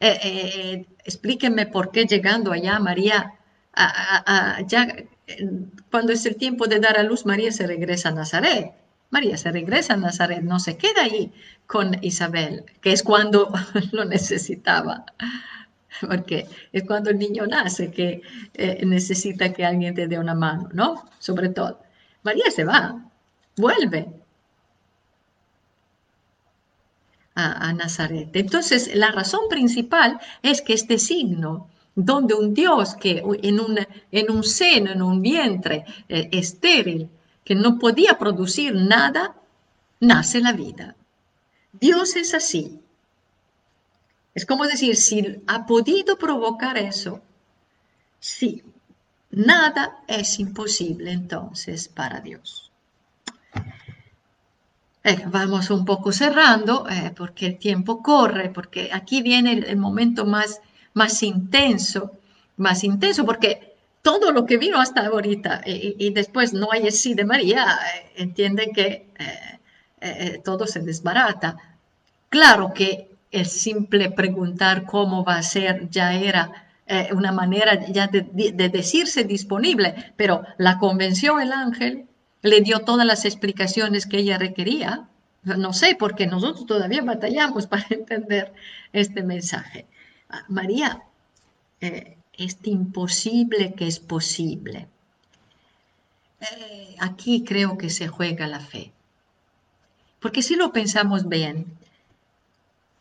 eh, 0.00 0.18
eh, 0.24 0.86
explíquenme 1.04 1.66
por 1.66 1.90
qué 1.90 2.06
llegando 2.06 2.52
allá 2.52 2.78
María 2.78 3.34
ya 4.66 4.88
cuando 5.90 6.12
es 6.12 6.26
el 6.26 6.36
tiempo 6.36 6.66
de 6.66 6.80
dar 6.80 6.98
a 6.98 7.02
luz, 7.02 7.26
María 7.26 7.52
se 7.52 7.66
regresa 7.66 8.10
a 8.10 8.12
Nazaret. 8.12 8.72
María 9.10 9.36
se 9.36 9.52
regresa 9.52 9.94
a 9.94 9.98
Nazaret, 9.98 10.42
no 10.42 10.58
se 10.58 10.76
queda 10.76 11.02
ahí 11.02 11.32
con 11.66 12.02
Isabel, 12.02 12.64
que 12.80 12.92
es 12.92 13.02
cuando 13.02 13.52
lo 13.92 14.06
necesitaba, 14.06 15.04
porque 16.00 16.46
es 16.72 16.84
cuando 16.84 17.10
el 17.10 17.18
niño 17.18 17.46
nace 17.46 17.90
que 17.90 18.22
eh, 18.54 18.84
necesita 18.86 19.52
que 19.52 19.66
alguien 19.66 19.94
te 19.94 20.08
dé 20.08 20.18
una 20.18 20.34
mano, 20.34 20.70
¿no? 20.72 21.10
Sobre 21.18 21.50
todo. 21.50 21.82
María 22.22 22.50
se 22.50 22.64
va, 22.64 23.04
vuelve 23.56 24.21
a, 27.34 27.72
Nazaret. 27.72 28.34
Entonces, 28.34 28.94
la 28.94 29.10
razón 29.10 29.42
principal 29.48 30.20
es 30.42 30.60
que 30.60 30.74
este 30.74 30.98
signo 30.98 31.68
donde 31.94 32.34
un 32.34 32.54
Dios 32.54 32.94
que 32.94 33.22
en 33.42 33.60
un, 33.60 33.78
en 34.10 34.30
un 34.30 34.44
seno, 34.44 34.90
en 34.92 35.02
un 35.02 35.20
vientre 35.20 35.84
eh, 36.08 36.28
estéril, 36.32 37.08
que 37.44 37.54
no 37.54 37.78
podía 37.78 38.18
producir 38.18 38.74
nada, 38.74 39.34
nace 40.00 40.40
la 40.40 40.52
vida. 40.52 40.96
Dios 41.72 42.16
es 42.16 42.34
así. 42.34 42.80
Es 44.34 44.46
como 44.46 44.66
decir, 44.66 44.96
si 44.96 45.42
ha 45.46 45.66
podido 45.66 46.16
provocar 46.16 46.78
eso, 46.78 47.20
sí, 48.18 48.62
nada 49.30 50.02
es 50.06 50.38
imposible 50.38 51.12
entonces 51.12 51.88
para 51.88 52.20
Dios. 52.20 52.71
Eh, 55.04 55.22
vamos 55.26 55.70
un 55.70 55.84
poco 55.84 56.12
cerrando 56.12 56.86
eh, 56.88 57.12
porque 57.16 57.46
el 57.46 57.58
tiempo 57.58 58.02
corre, 58.02 58.50
porque 58.50 58.90
aquí 58.92 59.20
viene 59.22 59.52
el 59.52 59.76
momento 59.76 60.24
más 60.24 60.60
más 60.94 61.22
intenso, 61.22 62.12
más 62.56 62.84
intenso, 62.84 63.24
porque 63.24 63.74
todo 64.02 64.32
lo 64.32 64.46
que 64.46 64.56
vino 64.56 64.80
hasta 64.80 65.06
ahorita 65.06 65.62
y, 65.64 66.10
después 66.10 66.52
no 66.52 66.68
hay 66.72 66.86
el 66.86 66.92
sí 66.92 67.14
de 67.14 67.24
María, 67.24 67.64
eh, 67.64 68.12
entienden 68.16 68.72
que 68.72 69.06
eh, 69.18 69.58
eh, 70.00 70.40
todo 70.44 70.66
se 70.66 70.80
desbarata. 70.80 71.56
Claro 72.28 72.72
que 72.74 73.08
el 73.30 73.46
simple 73.46 74.10
preguntar 74.10 74.84
cómo 74.84 75.24
va 75.24 75.36
a 75.36 75.42
ser 75.42 75.88
ya 75.90 76.14
era 76.14 76.66
una 77.12 77.32
manera 77.32 77.86
ya 77.86 78.06
de, 78.06 78.20
de, 78.20 78.68
decirse 78.68 79.24
disponible, 79.24 80.12
pero 80.14 80.42
la 80.58 80.76
convenció 80.76 81.40
el 81.40 81.50
ángel, 81.50 82.06
le 82.42 82.60
dio 82.60 82.80
todas 82.80 83.06
las 83.06 83.24
explicaciones 83.24 84.06
que 84.06 84.18
ella 84.18 84.38
requería. 84.38 85.08
No 85.44 85.72
sé, 85.72 85.96
porque 85.98 86.26
nosotros 86.26 86.66
todavía 86.66 87.02
batallamos 87.02 87.66
para 87.72 87.86
entender 87.90 88.52
este 88.92 89.22
mensaje. 89.22 89.86
María, 90.48 91.02
eh, 91.80 92.16
es 92.32 92.58
imposible 92.64 93.74
que 93.74 93.86
es 93.86 93.98
posible. 93.98 94.88
Eh, 96.40 96.96
aquí 96.98 97.44
creo 97.44 97.76
que 97.76 97.90
se 97.90 98.08
juega 98.08 98.46
la 98.46 98.60
fe. 98.60 98.92
Porque 100.20 100.42
si 100.42 100.56
lo 100.56 100.72
pensamos 100.72 101.28
bien, 101.28 101.76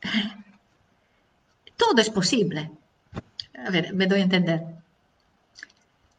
todo 1.77 2.01
es 2.01 2.09
posible. 2.09 2.71
A 3.65 3.69
ver, 3.69 3.93
me 3.93 4.07
doy 4.07 4.19
a 4.19 4.23
entender. 4.23 4.63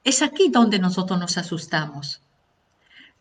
Es 0.05 0.23
aquí 0.23 0.49
donde 0.49 0.79
nosotros 0.79 1.19
nos 1.19 1.37
asustamos. 1.39 2.22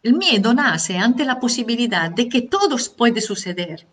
El 0.04 0.16
miedo 0.16 0.54
nace 0.54 0.98
ante 0.98 1.26
la 1.26 1.40
posibilidad 1.40 2.10
de 2.10 2.28
que 2.28 2.42
todo 2.42 2.76
puede 2.98 3.22
suceder. 3.22 3.86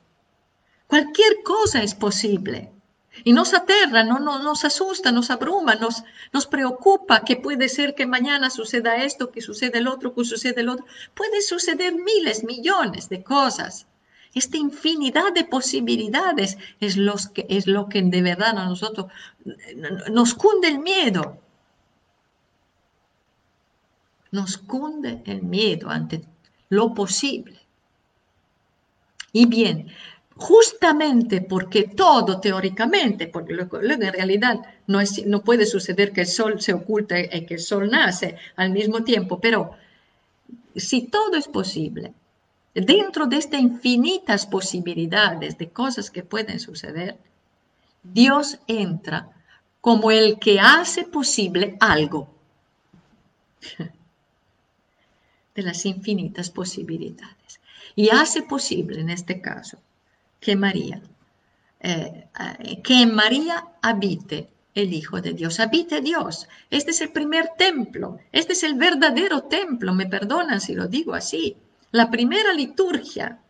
Cualquier 0.86 1.42
cosa 1.44 1.82
es 1.82 1.94
posible. 1.94 2.72
Y 3.24 3.32
nos 3.32 3.52
aterra, 3.52 4.04
no, 4.04 4.18
nos 4.18 4.64
asusta, 4.64 5.12
nos 5.12 5.30
abruma, 5.30 5.74
nos, 5.74 6.46
preocupa 6.46 7.24
que 7.24 7.36
puede 7.36 7.68
ser 7.68 7.94
que 7.94 8.06
mañana 8.06 8.48
suceda 8.48 9.04
esto, 9.04 9.30
que 9.30 9.42
suceda 9.42 9.78
el 9.78 9.88
otro, 9.88 10.14
que 10.14 10.24
suceda 10.24 10.61
el 10.61 10.68
otro. 10.70 10.86
Puede 11.14 11.42
suceder 11.42 11.94
miles, 11.94 12.44
millones 12.44 13.09
de 13.09 13.22
cosas. 13.22 13.86
Esta 14.34 14.56
infinidad 14.56 15.32
de 15.34 15.44
posibilidades 15.44 16.59
es, 16.80 16.96
los 16.96 17.28
que, 17.28 17.46
es 17.48 17.66
lo 17.66 17.88
que 17.88 18.02
de 18.02 18.22
verdad 18.22 18.56
a 18.56 18.66
nosotros 18.66 19.06
nos 20.11 20.34
cunde 20.34 20.68
el 20.68 20.78
miedo. 20.78 21.38
Nos 24.31 24.59
cunde 24.59 25.22
el 25.24 25.43
miedo 25.43 25.89
ante 25.89 26.24
lo 26.68 26.95
posible. 26.95 27.59
Y 29.33 29.47
bien, 29.47 29.89
justamente 30.37 31.43
porque 31.43 31.85
todo 31.85 32.41
teóricamente, 32.41 33.26
porque 33.26 33.55
en 33.55 34.12
realidad 34.12 34.61
no, 34.87 35.01
es, 35.01 35.26
no 35.26 35.43
puede 35.43 35.66
suceder 35.66 36.12
que 36.12 36.22
el 36.22 36.26
sol 36.26 36.61
se 36.61 36.72
oculte 36.72 37.29
y 37.33 37.45
que 37.45 37.55
el 37.55 37.61
sol 37.61 37.91
nace 37.91 38.37
al 38.57 38.70
mismo 38.70 39.03
tiempo, 39.03 39.41
pero 39.41 39.72
si 40.76 41.03
todo 41.03 41.35
es 41.37 41.49
posible, 41.49 42.12
dentro 42.74 43.26
de 43.26 43.37
estas 43.37 43.61
infinitas 43.61 44.47
posibilidades 44.47 45.59
de 45.59 45.70
cosas 45.70 46.11
que 46.11 46.22
pueden 46.22 46.61
suceder, 46.61 47.16
Dios 48.03 48.59
entra 48.66 49.31
como 49.81 50.11
el 50.11 50.39
que 50.39 50.61
hace 50.61 51.05
posible 51.05 51.76
algo 51.81 52.29
de 55.59 55.64
las 55.64 55.84
infinitas 55.86 56.50
posibilidades. 56.50 57.61
Y 57.96 58.11
hace 58.11 58.42
posible 58.42 59.00
en 59.00 59.11
este 59.11 59.40
caso 59.40 59.78
que 60.38 60.54
María, 60.54 61.02
eh, 61.80 62.28
eh, 62.61 62.80
que 62.80 63.02
en 63.02 63.12
María 63.12 63.64
habite 63.82 64.48
el 64.72 64.94
Hijo 64.94 65.20
de 65.20 65.32
Dios, 65.32 65.59
habite 65.59 66.00
Dios. 66.00 66.48
Este 66.70 66.92
es 66.92 67.00
el 67.00 67.11
primer 67.11 67.48
templo, 67.59 68.18
este 68.30 68.52
es 68.52 68.62
el 68.62 68.74
verdadero 68.74 69.42
templo, 69.42 69.92
me 69.92 70.06
perdonan 70.06 70.61
si 70.61 70.74
lo 70.76 70.86
digo 70.86 71.12
así. 71.14 71.56
La 71.90 72.09
primera 72.09 72.52
liturgia 72.52 73.40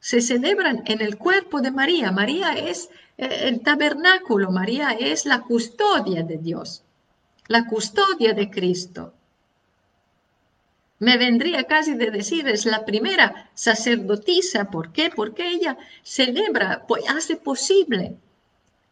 se 0.00 0.20
celebra 0.20 0.82
en 0.84 1.00
el 1.00 1.16
cuerpo 1.16 1.62
de 1.62 1.70
María. 1.70 2.12
María 2.12 2.52
es 2.52 2.90
eh, 3.16 3.48
el 3.48 3.62
tabernáculo, 3.62 4.50
María 4.50 4.90
es 4.90 5.24
la 5.24 5.40
custodia 5.40 6.22
de 6.22 6.36
Dios, 6.36 6.82
la 7.48 7.66
custodia 7.66 8.34
de 8.34 8.50
Cristo. 8.50 9.14
Me 10.98 11.18
vendría 11.18 11.64
casi 11.64 11.94
de 11.94 12.10
decir, 12.10 12.48
es 12.48 12.66
la 12.66 12.84
primera 12.84 13.50
sacerdotisa. 13.54 14.70
¿Por 14.70 14.92
qué? 14.92 15.10
Porque 15.14 15.48
ella 15.48 15.76
celebra, 16.02 16.86
hace 17.08 17.36
posible 17.36 18.16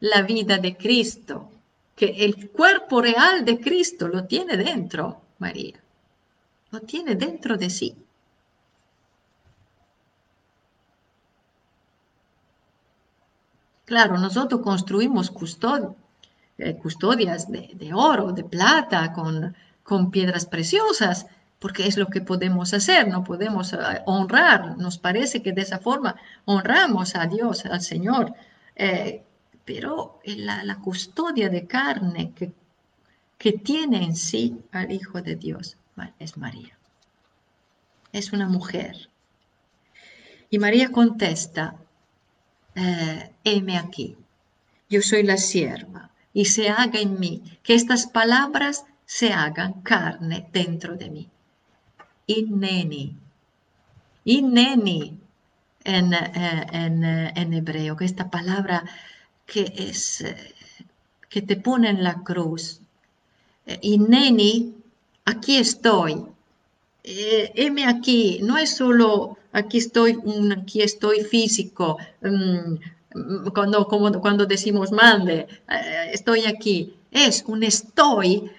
la 0.01 0.23
vida 0.23 0.59
de 0.59 0.77
Cristo, 0.77 1.51
que 1.95 2.25
el 2.25 2.51
cuerpo 2.51 3.01
real 3.01 3.45
de 3.45 3.61
Cristo 3.61 4.09
lo 4.09 4.25
tiene 4.25 4.57
dentro, 4.57 5.23
María, 5.39 5.81
lo 6.73 6.81
tiene 6.81 7.15
dentro 7.15 7.57
de 7.57 7.71
sí. 7.71 7.95
Claro, 13.85 14.17
nosotros 14.19 14.61
construimos 14.63 15.31
eh, 16.59 16.77
custodias 16.77 17.51
de, 17.51 17.91
oro, 17.95 18.33
de 18.33 18.43
plata, 18.43 19.13
con, 19.13 19.55
con 19.83 20.11
piedras 20.11 20.47
preciosas, 20.47 21.27
porque 21.63 21.87
es 21.87 21.97
lo 21.97 22.09
que 22.09 22.21
podemos 22.21 22.75
hacer, 22.75 23.07
no 23.07 23.23
podemos 23.23 23.73
eh, 23.73 23.77
honrar, 24.07 24.77
nos 24.79 24.99
parece 24.99 25.43
que 25.43 25.53
de 25.53 25.63
esa 25.63 25.79
forma 25.79 26.17
honramos 26.45 27.15
a 27.15 27.29
Dios, 27.29 27.65
al 27.67 27.81
Señor, 27.83 28.35
eh, 28.75 29.23
pero 29.65 30.19
la, 30.25 30.65
la, 30.65 30.77
custodia 30.81 31.49
de 31.51 31.69
carne 31.69 32.33
que, 32.35 32.53
tiene 33.53 34.03
en 34.03 34.17
sí 34.17 34.61
al 34.73 34.91
Hijo 34.91 35.23
de 35.23 35.37
Dios 35.37 35.77
es 36.19 36.37
María, 36.37 36.77
es 38.13 38.33
una 38.33 38.49
mujer. 38.49 39.09
Y 40.51 40.59
María 40.59 40.91
contesta, 40.91 41.77
eh, 42.75 43.31
aquí, 43.79 44.17
yo 44.91 45.01
soy 45.01 45.23
la 45.23 45.37
sierva, 45.37 46.11
y 46.33 46.47
se 46.47 46.71
haga 46.71 46.99
en 46.99 47.21
mí, 47.21 47.43
que 47.63 47.75
estas 47.75 48.09
palabras 48.09 48.85
se 49.07 49.33
hagan 49.33 49.83
carne 49.83 50.49
dentro 50.53 50.97
de 50.97 51.11
mí 51.11 51.31
inneni. 52.27 53.17
Inneni 54.25 55.19
en, 55.85 56.13
eh, 56.13 56.67
en, 56.73 57.05
eh, 57.05 57.33
en 57.35 57.53
hebreo, 57.53 57.97
que 57.97 58.05
esta 58.05 58.31
palabra 58.31 58.85
que 59.47 59.73
es 59.77 60.21
eh, 60.21 60.55
que 61.29 61.43
te 61.43 61.57
pone 61.57 61.89
en 61.89 62.03
la 62.05 62.23
cruz. 62.23 62.81
Inneni, 63.81 64.75
aquí 65.25 65.57
estoy. 65.57 66.27
heme 67.05 67.85
aquí, 67.87 68.41
no 68.43 68.59
es 68.59 68.77
solo 68.77 69.39
aquí 69.53 69.79
estoy, 69.79 70.19
aquí 70.57 70.83
estoy 70.83 71.25
físico, 71.25 71.99
mm, 72.23 73.51
cuando, 73.53 73.87
cuando 73.87 74.47
decimos 74.47 74.91
mande, 74.93 75.47
estoy 76.13 76.45
aquí, 76.47 76.95
es 77.11 77.45
un 77.47 77.63
estoy 77.63 78.51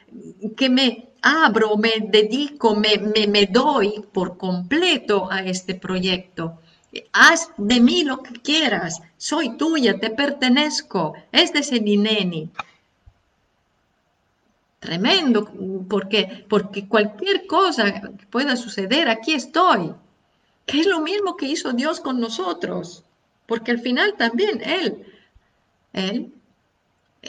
que 0.55 0.69
me 0.69 1.12
abro, 1.23 1.77
me 1.77 1.93
dedico, 2.01 2.75
me, 2.75 2.97
me, 3.27 3.45
doy 3.47 4.05
por 4.11 4.37
completo 4.37 5.31
a 5.31 5.39
este 5.39 5.73
proyecto. 5.73 6.59
Haz 7.13 7.49
de 7.57 7.79
mí 7.79 8.03
lo 8.03 8.21
que 8.21 8.33
quieras, 8.33 9.01
soy 9.17 9.57
tuya, 9.57 9.97
te 9.99 10.11
pertenezco. 10.11 11.13
Este 11.31 11.59
es 11.59 11.71
el 11.71 11.87
Ineni. 11.87 12.49
Tremendo, 14.79 15.49
porque, 15.89 16.45
porque 16.49 16.87
cualquier 16.87 17.47
cosa 17.47 18.01
que 18.01 18.25
pueda 18.27 18.57
suceder, 18.57 19.07
aquí 19.07 19.33
estoy. 19.33 19.93
Que 20.65 20.81
es 20.81 20.87
lo 20.87 20.99
mismo 20.99 21.37
que 21.37 21.47
hizo 21.47 21.71
Dios 21.71 22.01
con 22.01 22.19
nosotros, 22.19 23.03
porque 23.47 23.71
al 23.71 23.79
final 23.79 24.15
también 24.17 24.61
Él, 24.61 25.05
Él 25.93 26.33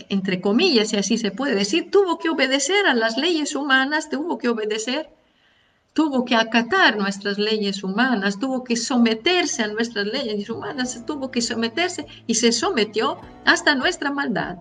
entre 0.08 0.40
comillas, 0.40 0.88
si 0.88 0.96
así 0.96 1.18
se 1.18 1.30
puede 1.30 1.54
decir, 1.54 1.90
tuvo 1.90 2.18
que 2.18 2.28
obedecer 2.28 2.86
a 2.86 2.94
las 2.94 3.16
leyes 3.16 3.54
humanas, 3.54 4.10
tuvo 4.10 4.38
que 4.38 4.48
obedecer, 4.48 5.10
tuvo 5.92 6.24
que 6.24 6.34
acatar 6.34 6.96
nuestras 6.96 7.38
leyes 7.38 7.84
humanas, 7.84 8.38
tuvo 8.38 8.64
que 8.64 8.76
someterse 8.76 9.62
a 9.62 9.68
nuestras 9.68 10.06
leyes 10.06 10.50
humanas, 10.50 11.04
tuvo 11.06 11.30
que 11.30 11.40
someterse 11.40 12.06
y 12.26 12.34
se 12.34 12.50
sometió 12.50 13.18
hasta 13.44 13.74
nuestra 13.76 14.10
maldad. 14.10 14.58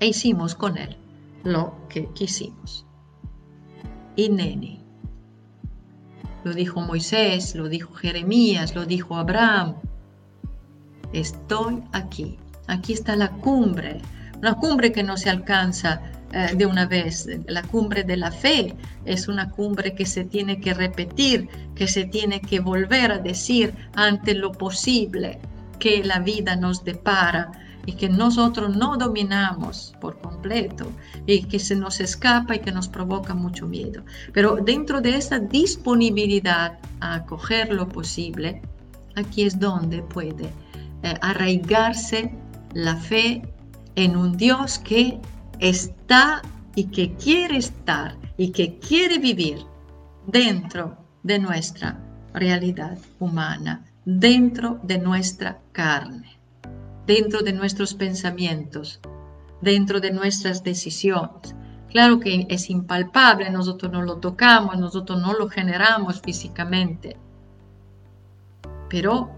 E 0.00 0.08
hicimos 0.08 0.54
con 0.54 0.78
él 0.78 0.96
lo 1.44 1.74
que 1.88 2.06
quisimos. 2.14 2.86
Y 4.16 4.30
nene. 4.30 4.80
Lo 6.44 6.54
dijo 6.54 6.80
Moisés, 6.80 7.54
lo 7.54 7.68
dijo 7.68 7.92
Jeremías, 7.94 8.74
lo 8.74 8.86
dijo 8.86 9.16
Abraham. 9.16 9.76
Estoy 11.12 11.82
aquí 11.92 12.38
Aquí 12.66 12.92
está 12.92 13.16
la 13.16 13.30
cumbre, 13.30 14.00
una 14.38 14.54
cumbre 14.54 14.92
que 14.92 15.02
no 15.02 15.16
se 15.16 15.30
alcanza 15.30 16.00
eh, 16.32 16.54
de 16.56 16.66
una 16.66 16.86
vez. 16.86 17.28
La 17.46 17.62
cumbre 17.62 18.02
de 18.02 18.16
la 18.16 18.30
fe 18.30 18.74
es 19.04 19.28
una 19.28 19.50
cumbre 19.50 19.94
que 19.94 20.06
se 20.06 20.24
tiene 20.24 20.60
que 20.60 20.74
repetir, 20.74 21.48
que 21.74 21.86
se 21.86 22.04
tiene 22.04 22.40
que 22.40 22.60
volver 22.60 23.12
a 23.12 23.18
decir 23.18 23.74
ante 23.94 24.34
lo 24.34 24.52
posible 24.52 25.38
que 25.78 26.02
la 26.02 26.18
vida 26.18 26.56
nos 26.56 26.84
depara 26.84 27.52
y 27.86 27.92
que 27.92 28.08
nosotros 28.08 28.76
no 28.76 28.96
dominamos 28.96 29.94
por 30.00 30.18
completo 30.18 30.90
y 31.26 31.44
que 31.44 31.60
se 31.60 31.76
nos 31.76 32.00
escapa 32.00 32.56
y 32.56 32.58
que 32.58 32.72
nos 32.72 32.88
provoca 32.88 33.32
mucho 33.32 33.66
miedo. 33.66 34.02
Pero 34.32 34.56
dentro 34.56 35.00
de 35.00 35.16
esa 35.16 35.38
disponibilidad 35.38 36.78
a 37.00 37.14
acoger 37.14 37.72
lo 37.72 37.88
posible, 37.88 38.60
aquí 39.14 39.44
es 39.44 39.58
donde 39.60 40.02
puede 40.02 40.46
eh, 41.02 41.14
arraigarse 41.20 42.34
la 42.76 42.96
fe 42.96 43.42
en 43.94 44.18
un 44.18 44.36
Dios 44.36 44.78
que 44.78 45.18
está 45.60 46.42
y 46.74 46.84
que 46.90 47.14
quiere 47.14 47.56
estar 47.56 48.18
y 48.36 48.52
que 48.52 48.78
quiere 48.78 49.18
vivir 49.18 49.60
dentro 50.26 50.98
de 51.22 51.38
nuestra 51.38 51.98
realidad 52.34 52.98
humana, 53.18 53.86
dentro 54.04 54.78
de 54.82 54.98
nuestra 54.98 55.58
carne, 55.72 56.38
dentro 57.06 57.40
de 57.40 57.54
nuestros 57.54 57.94
pensamientos, 57.94 59.00
dentro 59.62 59.98
de 59.98 60.10
nuestras 60.10 60.62
decisiones. 60.62 61.54
Claro 61.88 62.20
que 62.20 62.46
es 62.50 62.68
impalpable, 62.68 63.48
nosotros 63.48 63.90
no 63.90 64.02
lo 64.02 64.18
tocamos, 64.18 64.76
nosotros 64.76 65.18
no 65.18 65.32
lo 65.32 65.48
generamos 65.48 66.20
físicamente, 66.20 67.16
pero 68.90 69.35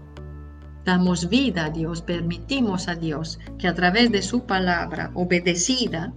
damos 0.85 1.29
vida 1.29 1.65
a 1.65 1.69
Dios, 1.69 2.01
permitimos 2.01 2.87
a 2.87 2.95
Dios 2.95 3.39
que 3.57 3.67
a 3.67 3.73
través 3.73 4.11
de 4.11 4.21
su 4.21 4.45
palabra 4.45 5.11
obedecida, 5.13 6.13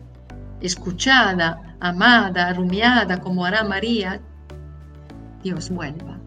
escuchada, 0.61 1.77
amada, 1.81 2.53
rumiada 2.53 3.21
como 3.21 3.45
hará 3.45 3.65
María, 3.65 4.21
Dios 5.43 5.71
vuelva, 5.71 6.19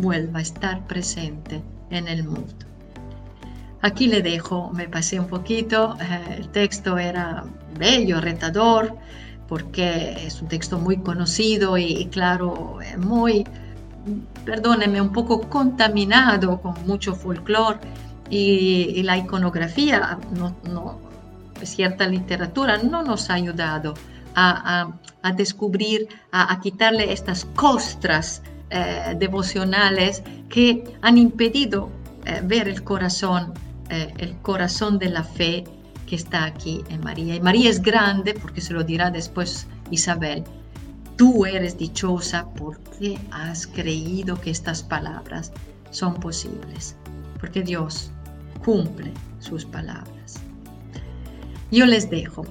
vuelva 0.00 0.38
a 0.38 0.42
estar 0.42 0.86
presente 0.86 1.62
en 1.90 2.08
el 2.08 2.24
mundo. 2.24 2.66
Aquí 3.80 4.08
le 4.08 4.22
dejo, 4.22 4.72
me 4.72 4.88
pasé 4.88 5.20
un 5.20 5.28
poquito, 5.28 5.96
eh, 6.00 6.36
el 6.38 6.48
texto 6.48 6.98
era 6.98 7.44
bello, 7.78 8.20
retador, 8.20 8.96
porque 9.46 10.26
es 10.26 10.42
un 10.42 10.48
texto 10.48 10.78
muy 10.78 10.98
conocido 10.98 11.78
y, 11.78 12.06
claro, 12.06 12.78
muy 12.98 13.46
perdóneme, 14.44 15.00
un 15.00 15.12
poco 15.12 15.48
contaminado 15.48 16.60
con 16.60 16.74
mucho 16.86 17.14
folclore 17.14 17.78
y, 18.30 19.02
la 19.02 19.16
iconografía, 19.16 20.18
no, 20.32 20.98
cierta 21.62 22.06
literatura 22.06 22.78
no 22.78 23.02
nos 23.02 23.30
ha 23.30 23.34
ayudado 23.34 23.94
a, 24.34 24.90
descubrir, 25.36 26.08
a, 26.30 26.60
quitarle 26.60 27.12
estas 27.12 27.44
costras 27.44 28.42
eh, 28.70 29.16
devocionales 29.18 30.22
que 30.48 30.84
han 31.02 31.18
impedido 31.18 31.90
eh, 32.24 32.40
ver 32.44 32.68
el 32.68 32.84
corazón, 32.84 33.54
eh, 33.90 34.12
el 34.18 34.36
corazón 34.38 34.98
de 34.98 35.08
la 35.08 35.24
fe 35.24 35.64
que 36.06 36.16
está 36.16 36.44
aquí 36.44 36.84
en 36.88 37.00
María. 37.00 37.34
Y 37.34 37.40
María 37.40 37.70
es 37.70 37.82
grande, 37.82 38.34
porque 38.34 38.60
se 38.60 38.72
lo 38.72 38.84
dirá 38.84 39.10
después 39.10 39.66
Isabel, 39.90 40.44
tú 41.18 41.44
eres 41.44 41.76
dichosa 41.76 42.46
porque 42.56 43.18
has 43.32 43.66
creído 43.66 44.40
que 44.40 44.50
estas 44.50 44.82
palabras 44.82 45.52
son 45.90 46.14
posibles, 46.14 46.96
porque 47.40 47.62
Dios 47.62 48.10
cumple 48.64 49.12
sus 49.40 49.64
palabras. 49.66 50.40
Yo 51.70 51.84
les 51.84 52.08
dejo 52.08 52.46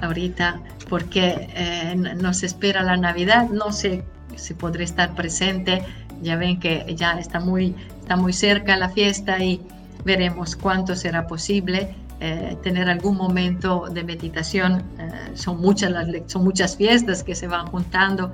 ahorita 0.00 0.62
porque 0.88 1.48
eh, 1.54 1.94
nos 1.96 2.42
espera 2.42 2.82
la 2.82 2.96
Navidad, 2.96 3.50
no 3.50 3.72
sé 3.72 4.04
si 4.36 4.54
podré 4.54 4.84
estar 4.84 5.14
presente, 5.14 5.84
ya 6.22 6.36
ven 6.36 6.60
que 6.60 6.94
ya 6.96 7.18
está 7.18 7.40
muy, 7.40 7.74
está 8.00 8.16
muy 8.16 8.32
cerca 8.32 8.76
la 8.76 8.88
fiesta 8.88 9.42
y 9.42 9.60
veremos 10.04 10.54
cuánto 10.54 10.94
será 10.94 11.26
posible. 11.26 11.94
Eh, 12.24 12.56
tener 12.62 12.88
algún 12.88 13.16
momento 13.16 13.88
de 13.90 14.04
meditación. 14.04 14.84
Eh, 14.96 15.32
son, 15.34 15.60
muchas 15.60 15.90
las, 15.90 16.06
son 16.28 16.44
muchas 16.44 16.76
fiestas 16.76 17.24
que 17.24 17.34
se 17.34 17.48
van 17.48 17.66
juntando, 17.66 18.32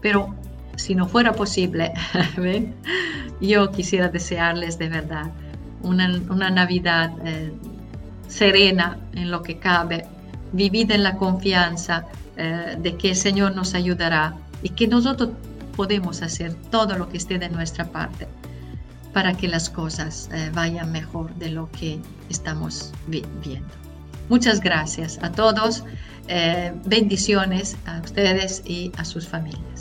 pero 0.00 0.34
si 0.76 0.94
no 0.94 1.06
fuera 1.06 1.34
posible, 1.34 1.92
¿ven? 2.38 2.74
yo 3.38 3.70
quisiera 3.72 4.08
desearles 4.08 4.78
de 4.78 4.88
verdad 4.88 5.30
una, 5.82 6.18
una 6.30 6.48
Navidad 6.48 7.12
eh, 7.26 7.52
serena 8.26 8.96
en 9.12 9.30
lo 9.30 9.42
que 9.42 9.58
cabe, 9.58 10.06
vivida 10.52 10.94
en 10.94 11.02
la 11.02 11.18
confianza 11.18 12.06
de 12.36 12.96
que 12.96 13.10
el 13.10 13.16
Señor 13.16 13.54
nos 13.54 13.74
ayudará 13.74 14.34
y 14.62 14.68
que 14.70 14.86
nosotros 14.86 15.30
podemos 15.74 16.20
hacer 16.22 16.54
todo 16.70 16.96
lo 16.96 17.08
que 17.08 17.16
esté 17.16 17.38
de 17.38 17.48
nuestra 17.48 17.86
parte 17.86 18.28
para 19.16 19.32
que 19.32 19.48
las 19.48 19.70
cosas 19.70 20.28
eh, 20.30 20.50
vayan 20.52 20.92
mejor 20.92 21.34
de 21.36 21.48
lo 21.48 21.70
que 21.70 21.98
estamos 22.28 22.92
viendo. 23.06 23.66
Muchas 24.28 24.60
gracias 24.60 25.18
a 25.22 25.32
todos, 25.32 25.84
eh, 26.28 26.74
bendiciones 26.84 27.78
a 27.86 28.02
ustedes 28.04 28.62
y 28.66 28.92
a 28.98 29.06
sus 29.06 29.26
familias. 29.26 29.75